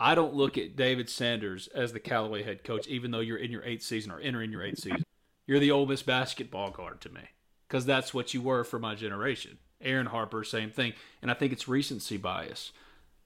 [0.01, 3.51] I don't look at David Sanders as the Callaway head coach, even though you're in
[3.51, 5.03] your eighth season or entering your eighth season.
[5.47, 7.23] You're the Ole Miss basketball guard to me,
[7.69, 9.59] because that's what you were for my generation.
[9.81, 12.73] Aaron Harper, same thing, and I think it's recency bias.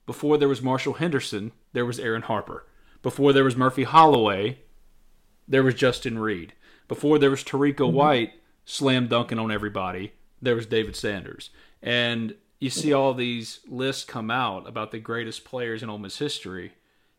[0.07, 2.67] Before there was Marshall Henderson, there was Aaron Harper.
[3.03, 4.59] Before there was Murphy Holloway,
[5.49, 6.53] there was Justin Reed.
[6.89, 7.97] Before there was Terrico mm-hmm.
[7.97, 8.33] White,
[8.65, 11.51] slam dunking on everybody, there was David Sanders.
[11.83, 16.19] And you see all these lists come out about the greatest players in Ole Miss
[16.19, 16.73] history,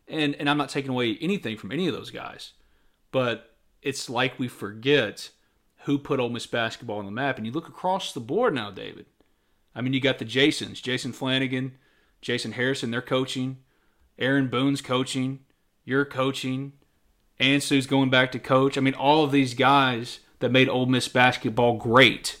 [0.06, 2.52] and and I'm not taking away anything from any of those guys,
[3.10, 3.51] but
[3.82, 5.30] it's like we forget
[5.84, 7.36] who put Ole Miss basketball on the map.
[7.36, 9.06] And you look across the board now, David.
[9.74, 11.72] I mean, you got the Jasons, Jason Flanagan,
[12.20, 13.58] Jason Harrison, they're coaching.
[14.18, 15.40] Aaron Boone's coaching.
[15.84, 16.74] You're coaching.
[17.40, 18.78] Ansu's going back to coach.
[18.78, 22.38] I mean, all of these guys that made Ole Miss basketball great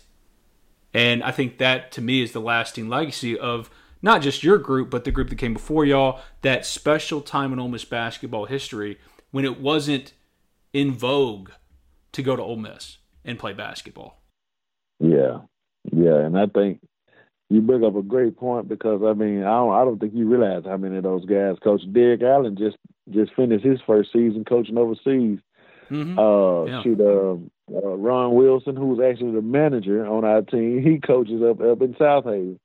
[0.94, 3.70] and I think that to me is the lasting legacy of
[4.02, 7.58] not just your group, but the group that came before y'all, that special time in
[7.58, 8.98] Ole Miss basketball history
[9.30, 10.12] when it wasn't
[10.72, 11.50] in vogue
[12.12, 14.22] to go to Ole Miss and play basketball.
[14.98, 15.38] Yeah.
[15.90, 16.18] Yeah.
[16.18, 16.80] And I think
[17.50, 20.26] you bring up a great point because I mean I don't I don't think you
[20.26, 21.56] realize how many of those guys.
[21.62, 22.76] Coach Derek Allen just
[23.10, 25.38] just finished his first season coaching overseas.
[25.90, 26.18] Mm-hmm.
[26.18, 26.82] Uh, yeah.
[26.82, 27.34] shoot, uh,
[27.74, 31.94] uh, Ron Wilson, who's actually the manager on our team, he coaches up up in
[31.94, 32.58] Southaven.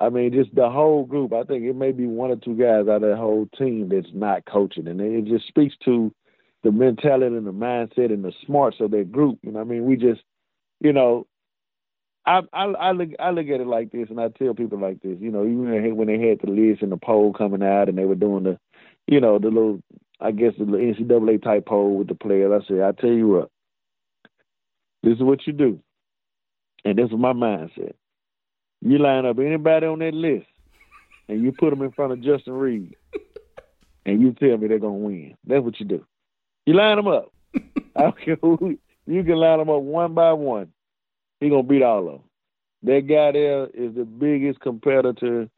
[0.00, 1.32] I mean, just the whole group.
[1.32, 4.08] I think it may be one or two guys out of the whole team that's
[4.12, 6.12] not coaching, and it just speaks to
[6.64, 9.38] the mentality and the mindset and the smarts of that group.
[9.42, 10.22] You know, I mean, we just,
[10.80, 11.26] you know,
[12.26, 15.00] I, I I look I look at it like this, and I tell people like
[15.02, 15.18] this.
[15.20, 18.06] You know, even when they had the list and the poll coming out, and they
[18.06, 18.58] were doing the,
[19.06, 19.80] you know, the little,
[20.20, 22.62] I guess the NCAA type poll with the players.
[22.64, 23.50] I say, I tell you what,
[25.02, 25.80] this is what you do.
[26.86, 27.92] And this is my mindset.
[28.80, 30.46] You line up anybody on that list
[31.28, 32.96] and you put them in front of Justin Reed,
[34.04, 35.36] and you tell me they're to win.
[35.46, 36.04] That's what you do.
[36.66, 37.32] You line them up.
[37.96, 38.78] I don't care who.
[39.06, 40.72] You can line them up one by one.
[41.40, 42.20] He going to beat all of them.
[42.84, 45.48] That guy there is the biggest competitor,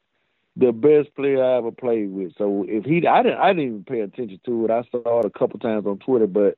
[0.56, 2.32] the best player I ever played with.
[2.38, 4.70] So if he, I didn't, I didn't even pay attention to it.
[4.70, 6.56] I saw it a couple times on Twitter, but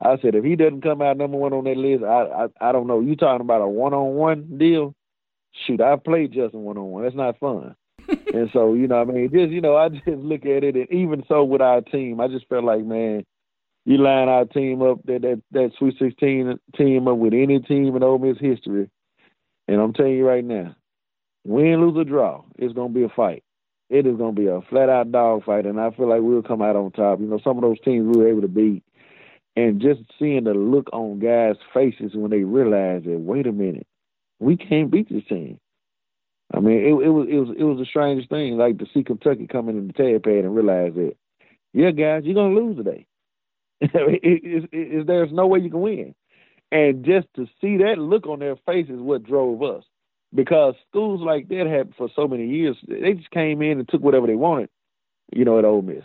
[0.00, 2.72] I said if he doesn't come out number one on that list, I I, I
[2.72, 3.00] don't know.
[3.00, 4.94] You talking about a one on one deal?
[5.66, 7.02] Shoot, I played Justin one on one.
[7.02, 7.74] That's not fun.
[8.08, 10.90] and so you know, I mean, just you know, I just look at it, and
[10.90, 13.24] even so with our team, I just felt like, man,
[13.88, 17.96] you line our team up that that that Sweet Sixteen team up with any team
[17.96, 18.90] in Ole Miss history,
[19.66, 20.76] and I'm telling you right now,
[21.44, 23.42] win, lose or draw, it's gonna be a fight.
[23.88, 26.60] It is gonna be a flat out dog fight, and I feel like we'll come
[26.60, 27.20] out on top.
[27.20, 28.82] You know, some of those teams we were able to beat
[29.56, 33.86] and just seeing the look on guys' faces when they realize that, wait a minute,
[34.38, 35.58] we can't beat this team.
[36.54, 39.02] I mean, it, it was it was it was the strangest thing, like to see
[39.02, 41.14] Kentucky coming in the Tad Pad and realize that,
[41.72, 43.07] yeah, guys, you're gonna lose today.
[43.94, 46.14] it, it, it, there's no way you can win,
[46.72, 49.84] and just to see that look on their face is what drove us.
[50.34, 54.02] Because schools like that had for so many years, they just came in and took
[54.02, 54.68] whatever they wanted,
[55.32, 56.04] you know, at Ole Miss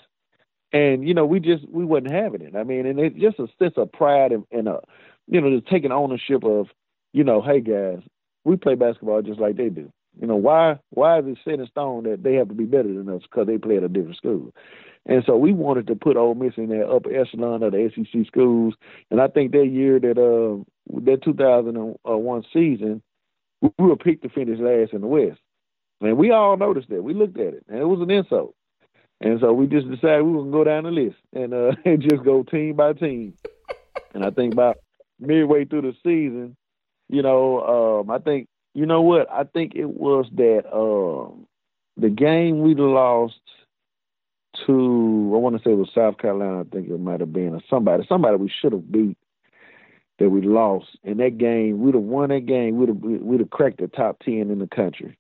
[0.74, 2.56] and you know we just we wasn't having it.
[2.56, 4.80] I mean, and it's just a sense of pride and, and a
[5.28, 6.68] you know just taking ownership of
[7.14, 8.00] you know, hey guys,
[8.44, 9.92] we play basketball just like they do.
[10.20, 10.80] You know why?
[10.90, 13.48] Why is it set in stone that they have to be better than us because
[13.48, 14.52] they play at a different school?
[15.06, 18.26] And so we wanted to put Ole Miss in that upper echelon of the SEC
[18.26, 18.74] schools.
[19.12, 20.64] And I think that year that uh
[21.02, 23.02] that 2001 season,
[23.62, 25.40] we were picked to finish last in the West.
[26.02, 27.04] And we all noticed that.
[27.04, 28.56] We looked at it, and it was an insult.
[29.22, 32.02] And so we just decided we were gonna go down the list and uh and
[32.02, 33.34] just go team by team.
[34.14, 34.78] and I think about
[35.20, 36.56] midway through the season,
[37.10, 39.30] you know, um, I think you know what?
[39.32, 41.46] I think it was that um
[41.98, 43.40] the game we lost
[44.66, 47.56] to I want to say it was South Carolina, I think it might have been
[47.56, 49.18] or somebody, somebody we should have beat
[50.20, 50.88] that we lost.
[51.04, 54.20] In that game, we'd have won that game, we'd have we'd have cracked the top
[54.20, 55.18] ten in the country.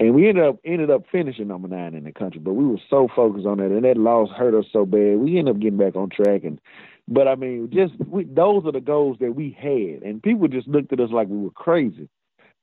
[0.00, 2.80] And we ended up ended up finishing number nine in the country, but we were
[2.88, 5.18] so focused on that, and that loss hurt us so bad.
[5.18, 6.60] We ended up getting back on track, and
[7.08, 10.68] but I mean, just we, those are the goals that we had, and people just
[10.68, 12.08] looked at us like we were crazy.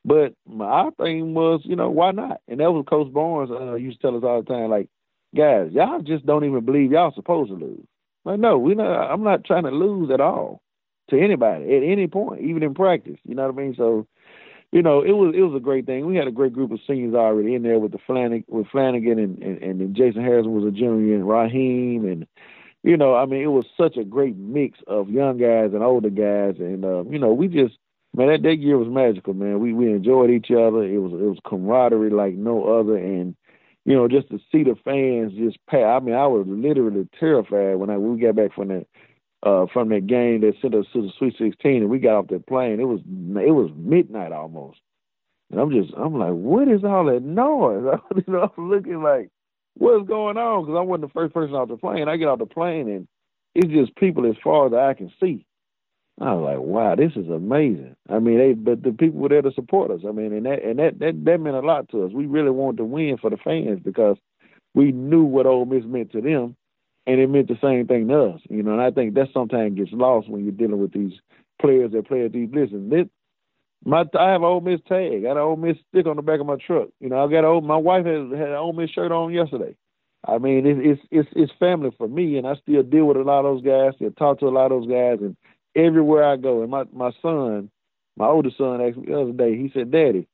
[0.05, 2.39] But my thing was, you know, why not?
[2.47, 4.87] And that was Coach Barnes uh, used to tell us all the time, like,
[5.35, 7.85] guys, y'all just don't even believe y'all supposed to lose.
[8.23, 9.11] Like, no, we not.
[9.11, 10.61] I'm not trying to lose at all
[11.09, 13.17] to anybody at any point, even in practice.
[13.23, 13.75] You know what I mean?
[13.77, 14.07] So,
[14.71, 16.05] you know, it was it was a great thing.
[16.07, 19.19] We had a great group of seniors already in there with the Flanagan, with Flanagan
[19.19, 22.25] and, and and Jason Harrison was a junior and Raheem and
[22.85, 26.11] you know, I mean, it was such a great mix of young guys and older
[26.11, 27.73] guys, and uh, you know, we just
[28.15, 29.59] man, that that year was magical, man.
[29.59, 30.83] We we enjoyed each other.
[30.83, 33.35] It was it was camaraderie like no other, and
[33.85, 35.83] you know, just to see the fans just pack.
[35.83, 38.87] I mean, I was literally terrified when I when we got back from that
[39.43, 42.27] uh, from that game that sent us to the Sweet 16, and we got off
[42.29, 42.79] that plane.
[42.79, 44.79] It was it was midnight almost,
[45.51, 47.99] and I'm just I'm like, what is all that noise?
[48.15, 49.29] you know, I'm looking like,
[49.75, 50.65] what's going on?
[50.65, 52.09] Because I wasn't the first person off the plane.
[52.09, 53.07] I get off the plane, and
[53.53, 55.45] it's just people as far as I can see.
[56.19, 57.95] I was like, wow, this is amazing.
[58.09, 60.01] I mean, they but the people were there to support us.
[60.07, 62.13] I mean, and that and that that, that meant a lot to us.
[62.13, 64.17] We really wanted to win for the fans because
[64.73, 66.55] we knew what Ole Miss meant to them,
[67.05, 68.41] and it meant the same thing to us.
[68.49, 71.13] You know, and I think that sometimes gets lost when you're dealing with these
[71.61, 72.49] players that play at these.
[72.53, 73.07] Listen, this,
[73.83, 75.11] my I have an Ole Miss tag.
[75.11, 76.89] I got an Ole Miss stick on the back of my truck.
[77.01, 79.75] You know, I got a my wife has had an Ole Miss shirt on yesterday.
[80.25, 83.21] I mean, it, it's it's it's family for me, and I still deal with a
[83.21, 83.95] lot of those guys.
[83.95, 85.35] Still talk to a lot of those guys, and
[85.75, 86.61] everywhere I go.
[86.61, 87.69] And my my son,
[88.17, 89.57] my older son, asked me the other day.
[89.57, 90.27] He said, "Daddy,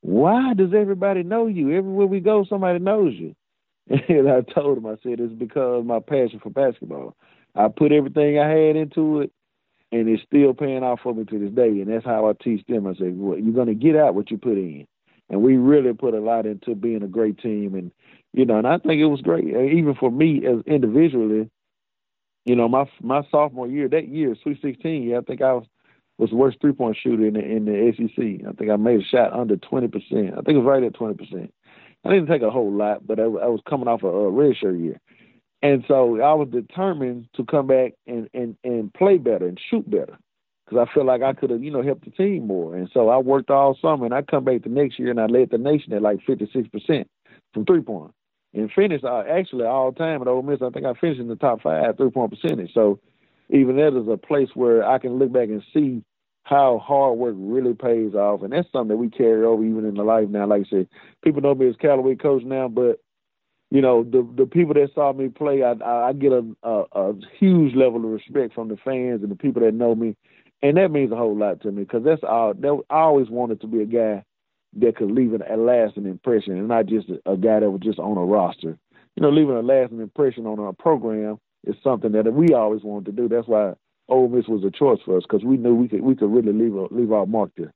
[0.00, 1.72] why does everybody know you?
[1.76, 3.34] Everywhere we go, somebody knows you."
[4.08, 7.16] And I told him, I said, "It's because of my passion for basketball.
[7.54, 9.32] I put everything I had into it,
[9.90, 11.68] and it's still paying off for me to this day.
[11.68, 12.86] And that's how I teach them.
[12.86, 14.86] I said, well, you're going to get out what you put in."
[15.28, 17.90] And we really put a lot into being a great team, and
[18.32, 21.50] you know, and I think it was great, uh, even for me as individually
[22.44, 25.66] you know, my my sophomore year, that year, Sweet 16, I think I was
[26.18, 28.48] was the worst three point shooter in the in the SEC.
[28.48, 30.32] I think I made a shot under 20 percent.
[30.32, 31.54] I think it was right at 20 percent.
[32.04, 34.56] I didn't take a whole lot, but I, I was coming off a, a red
[34.56, 35.00] shirt year,
[35.62, 39.88] and so I was determined to come back and and and play better and shoot
[39.88, 40.18] better
[40.66, 42.74] because I felt like I could have you know helped the team more.
[42.74, 45.26] And so I worked all summer, and I come back the next year and I
[45.26, 47.08] led the nation at like 56 percent
[47.54, 48.12] from three point
[48.54, 50.60] and finished uh, actually all time at Ole Miss.
[50.62, 52.72] I think I finished in the top five three point percentage.
[52.74, 53.00] So
[53.50, 56.02] even that is a place where I can look back and see
[56.44, 59.94] how hard work really pays off, and that's something that we carry over even in
[59.94, 60.46] the life now.
[60.46, 60.88] Like I said,
[61.22, 63.00] people know me as Callaway coach now, but
[63.70, 67.14] you know the the people that saw me play, I I get a, a a
[67.38, 70.16] huge level of respect from the fans and the people that know me,
[70.62, 72.54] and that means a whole lot to me because that's all.
[72.54, 74.24] That, I always wanted to be a guy
[74.74, 77.98] that could leave a lasting impression and not just a, a guy that was just
[77.98, 78.78] on a roster.
[79.16, 83.06] You know, leaving a lasting impression on a program is something that we always wanted
[83.06, 83.28] to do.
[83.28, 83.74] That's why
[84.08, 86.52] Ole Miss was a choice for us because we knew we could we could really
[86.52, 87.72] leave a, leave our mark there.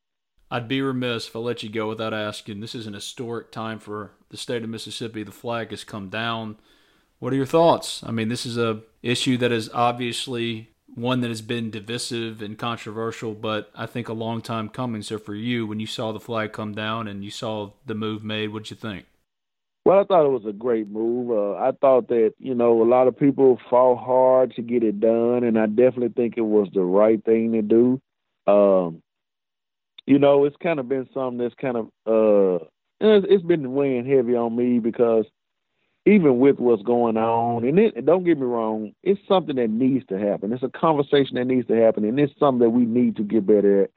[0.50, 2.60] I'd be remiss if I let you go without asking.
[2.60, 5.24] This is an historic time for the state of Mississippi.
[5.24, 6.56] The flag has come down.
[7.18, 8.02] What are your thoughts?
[8.04, 12.58] I mean, this is a issue that is obviously one that has been divisive and
[12.58, 15.02] controversial, but I think a long time coming.
[15.02, 18.24] So for you, when you saw the flag come down and you saw the move
[18.24, 19.04] made, what'd you think?
[19.84, 21.30] Well, I thought it was a great move.
[21.30, 24.98] Uh, I thought that you know a lot of people fought hard to get it
[24.98, 28.00] done, and I definitely think it was the right thing to do.
[28.48, 29.02] Um,
[30.06, 32.64] you know, it's kind of been something that's kind of uh,
[33.00, 35.26] it's, it's been weighing heavy on me because
[36.06, 40.06] even with what's going on, and it, don't get me wrong, it's something that needs
[40.06, 40.52] to happen.
[40.52, 43.46] It's a conversation that needs to happen, and it's something that we need to get
[43.46, 43.90] better at.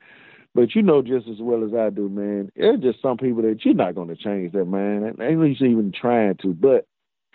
[0.56, 2.52] But you know just as well as I do, man.
[2.56, 5.16] There's just some people that you're not going to change that, man.
[5.40, 6.54] Least even trying to.
[6.56, 6.88] But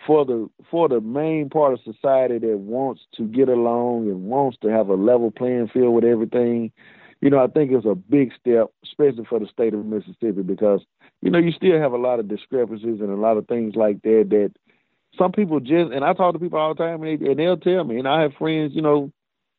[0.05, 4.57] for the for the main part of society that wants to get along and wants
[4.61, 6.73] to have a level playing field with everything,
[7.21, 10.81] you know, I think it's a big step, especially for the state of Mississippi, because
[11.21, 14.01] you know you still have a lot of discrepancies and a lot of things like
[14.01, 14.51] that that
[15.17, 17.57] some people just and I talk to people all the time and, they, and they'll
[17.57, 19.11] tell me and I have friends, you know,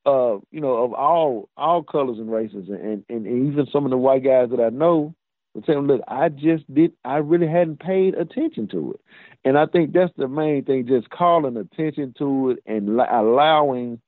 [0.04, 3.90] uh, you know, of all all colors and races and, and, and even some of
[3.90, 5.14] the white guys that I know
[5.54, 9.00] will tell them, look, I just did I really hadn't paid attention to it.
[9.44, 14.00] And I think that's the main thing, just calling attention to it and allowing,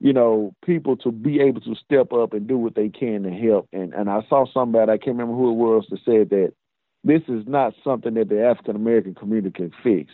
[0.00, 3.30] you know, people to be able to step up and do what they can to
[3.30, 3.68] help.
[3.72, 6.52] And and I saw somebody, I can't remember who it was, that said that
[7.06, 10.12] this is not something that the African American community can fix.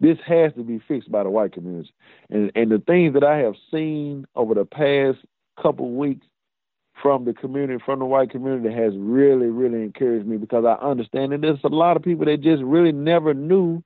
[0.00, 1.92] This has to be fixed by the white community.
[2.30, 5.18] And and the things that I have seen over the past
[5.60, 6.26] couple weeks
[7.00, 11.32] from the community, from the white community, has really, really encouraged me because I understand
[11.32, 13.82] that there's a lot of people that just really never knew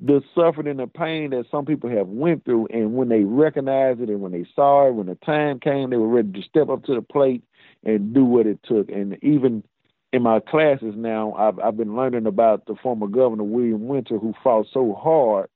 [0.00, 2.66] the suffering and the pain that some people have went through.
[2.72, 5.96] And when they recognized it and when they saw it, when the time came, they
[5.96, 7.42] were ready to step up to the plate
[7.84, 8.90] and do what it took.
[8.90, 9.64] And even
[10.12, 14.32] in my classes now, I've, I've been learning about the former governor William Winter, who
[14.42, 15.48] fought so hard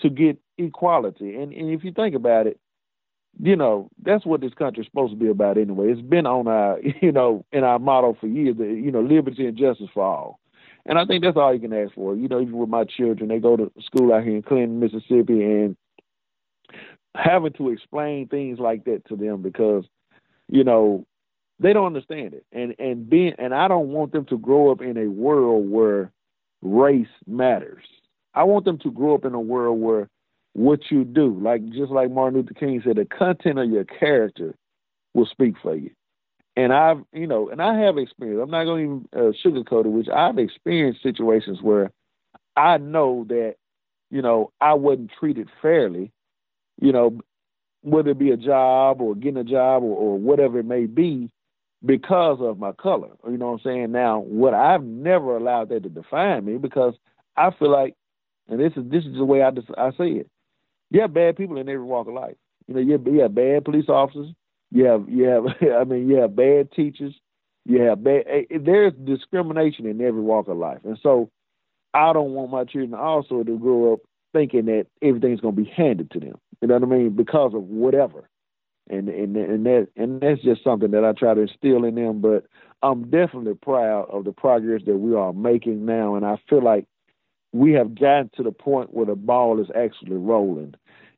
[0.00, 1.34] to get equality.
[1.34, 2.58] And, and if you think about it,
[3.40, 5.90] you know that's what this country's supposed to be about anyway.
[5.90, 9.46] It's been on our, you know, in our motto for years, that, you know, liberty
[9.46, 10.40] and justice for all.
[10.86, 12.16] And I think that's all you can ask for.
[12.16, 15.42] You know, even with my children, they go to school out here in Clinton, Mississippi,
[15.44, 15.76] and
[17.14, 19.84] having to explain things like that to them because,
[20.48, 21.04] you know,
[21.60, 22.44] they don't understand it.
[22.52, 26.12] And and being and I don't want them to grow up in a world where
[26.62, 27.84] race matters.
[28.34, 30.08] I want them to grow up in a world where
[30.52, 34.54] what you do, like just like Martin Luther King said, the content of your character
[35.14, 35.90] will speak for you.
[36.56, 38.42] And I've, you know, and I have experienced.
[38.42, 41.92] I'm not going to even uh, sugarcoat it, which I've experienced situations where
[42.56, 43.54] I know that,
[44.10, 46.10] you know, I wasn't treated fairly,
[46.80, 47.20] you know,
[47.82, 51.30] whether it be a job or getting a job or, or whatever it may be,
[51.84, 53.10] because of my color.
[53.26, 53.92] You know what I'm saying?
[53.92, 56.94] Now, what I've never allowed that to define me because
[57.36, 57.94] I feel like,
[58.48, 60.28] and this is this is the way I just, I say it.
[60.90, 62.36] You have bad people in every walk of life.
[62.66, 64.28] You know, you have, you have bad police officers.
[64.70, 65.44] You have you have
[65.80, 67.14] I mean you have bad teachers.
[67.64, 68.24] You have bad.
[68.26, 71.30] Eh, eh, there's discrimination in every walk of life, and so
[71.94, 74.00] I don't want my children also to grow up
[74.32, 76.34] thinking that everything's going to be handed to them.
[76.60, 77.10] You know what I mean?
[77.10, 78.28] Because of whatever
[78.90, 82.20] and and and that and that's just something that I try to instill in them.
[82.20, 82.46] But
[82.82, 86.86] I'm definitely proud of the progress that we are making now, and I feel like
[87.52, 90.74] we have gotten to the point where the ball is actually rolling.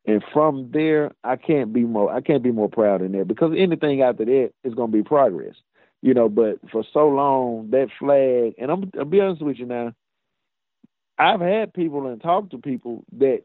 [0.06, 3.52] And from there, I can't be more I can't be more proud than that because
[3.56, 5.54] anything after that is going to be progress,
[6.02, 6.28] you know.
[6.28, 9.92] But for so long, that flag, and I'm I'll be honest with you now.
[11.18, 13.42] I've had people and talked to people that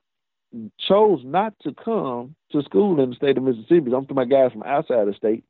[0.79, 3.85] chose not to come to school in the state of Mississippi.
[3.85, 5.43] I'm talking about guys from outside the state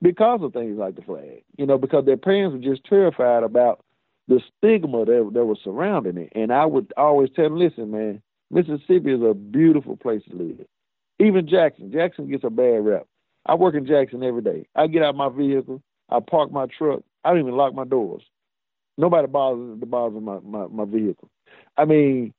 [0.00, 1.42] because of things like the flag.
[1.56, 3.84] You know, because their parents were just terrified about
[4.28, 6.32] the stigma that, that was surrounding it.
[6.34, 10.66] And I would always tell them, listen, man, Mississippi is a beautiful place to live.
[11.18, 11.92] Even Jackson.
[11.92, 13.06] Jackson gets a bad rep.
[13.46, 14.66] I work in Jackson every day.
[14.76, 18.22] I get out my vehicle, I park my truck, I don't even lock my doors.
[18.98, 21.28] Nobody bothers the bothers my, my, my vehicle.
[21.76, 22.34] I mean,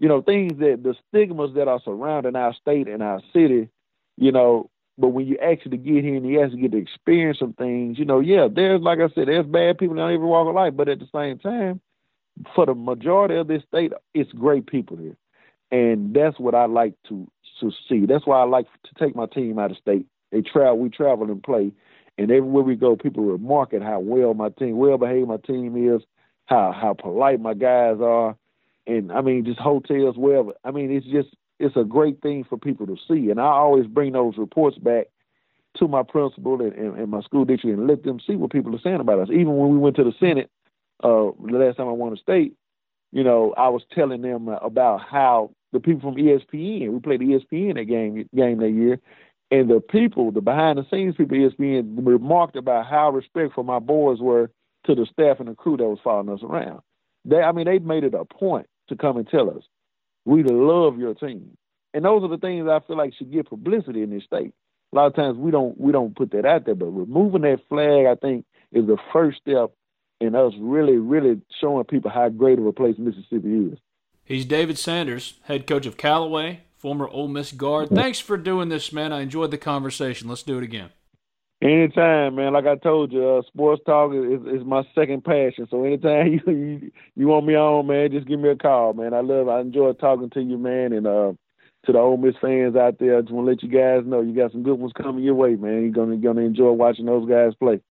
[0.00, 3.68] you know, things that the stigmas that are surrounding our state and our city,
[4.16, 7.52] you know, but when you actually get here and you actually get to experience some
[7.52, 10.54] things, you know, yeah, there's like I said, there's bad people in every walk of
[10.54, 11.82] life, but at the same time,
[12.54, 15.16] for the majority of this state, it's great people here,
[15.70, 17.30] and that's what I like to
[17.60, 18.06] to see.
[18.06, 20.06] That's why I like to take my team out of state.
[20.32, 21.72] They travel, we travel and play,
[22.16, 25.94] and everywhere we go, people remark at how well my team, well behaved my team
[25.94, 26.00] is,
[26.46, 28.34] how how polite my guys are,
[28.86, 30.52] and I mean just hotels, wherever.
[30.64, 31.28] I mean it's just
[31.58, 35.06] it's a great thing for people to see, and I always bring those reports back
[35.76, 38.74] to my principal and, and, and my school district and let them see what people
[38.74, 39.28] are saying about us.
[39.30, 40.50] Even when we went to the Senate
[41.02, 42.54] uh, the last time I won a state,
[43.12, 47.74] you know, I was telling them about how the people from ESPN, we played ESPN
[47.74, 49.00] that game game that year,
[49.50, 54.20] and the people, the behind the scenes people ESPN remarked about how respectful my boys
[54.20, 54.50] were
[54.84, 56.80] to the staff and the crew that was following us around.
[57.24, 59.62] They, I mean, they made it a point to come and tell us,
[60.24, 61.56] we love your team.
[61.92, 64.52] And those are the things I feel like should get publicity in this state.
[64.92, 67.60] A lot of times we don't we don't put that out there, but removing that
[67.68, 69.70] flag, I think, is the first step
[70.20, 73.78] in us really, really showing people how great of a place Mississippi is.
[74.24, 77.86] He's David Sanders, head coach of Callaway, former Ole Miss guard.
[77.86, 77.96] Mm-hmm.
[77.96, 79.12] Thanks for doing this, man.
[79.12, 80.28] I enjoyed the conversation.
[80.28, 80.90] Let's do it again.
[81.62, 82.54] Anytime, man.
[82.54, 85.66] Like I told you, uh, sports talk is, is my second passion.
[85.70, 89.12] So anytime you, you you want me on, man, just give me a call, man.
[89.12, 91.32] I love, I enjoy talking to you, man, and uh,
[91.84, 93.18] to the Ole Miss fans out there.
[93.18, 95.34] I just want to let you guys know you got some good ones coming your
[95.34, 95.82] way, man.
[95.82, 97.78] You're gonna gonna enjoy watching those guys play.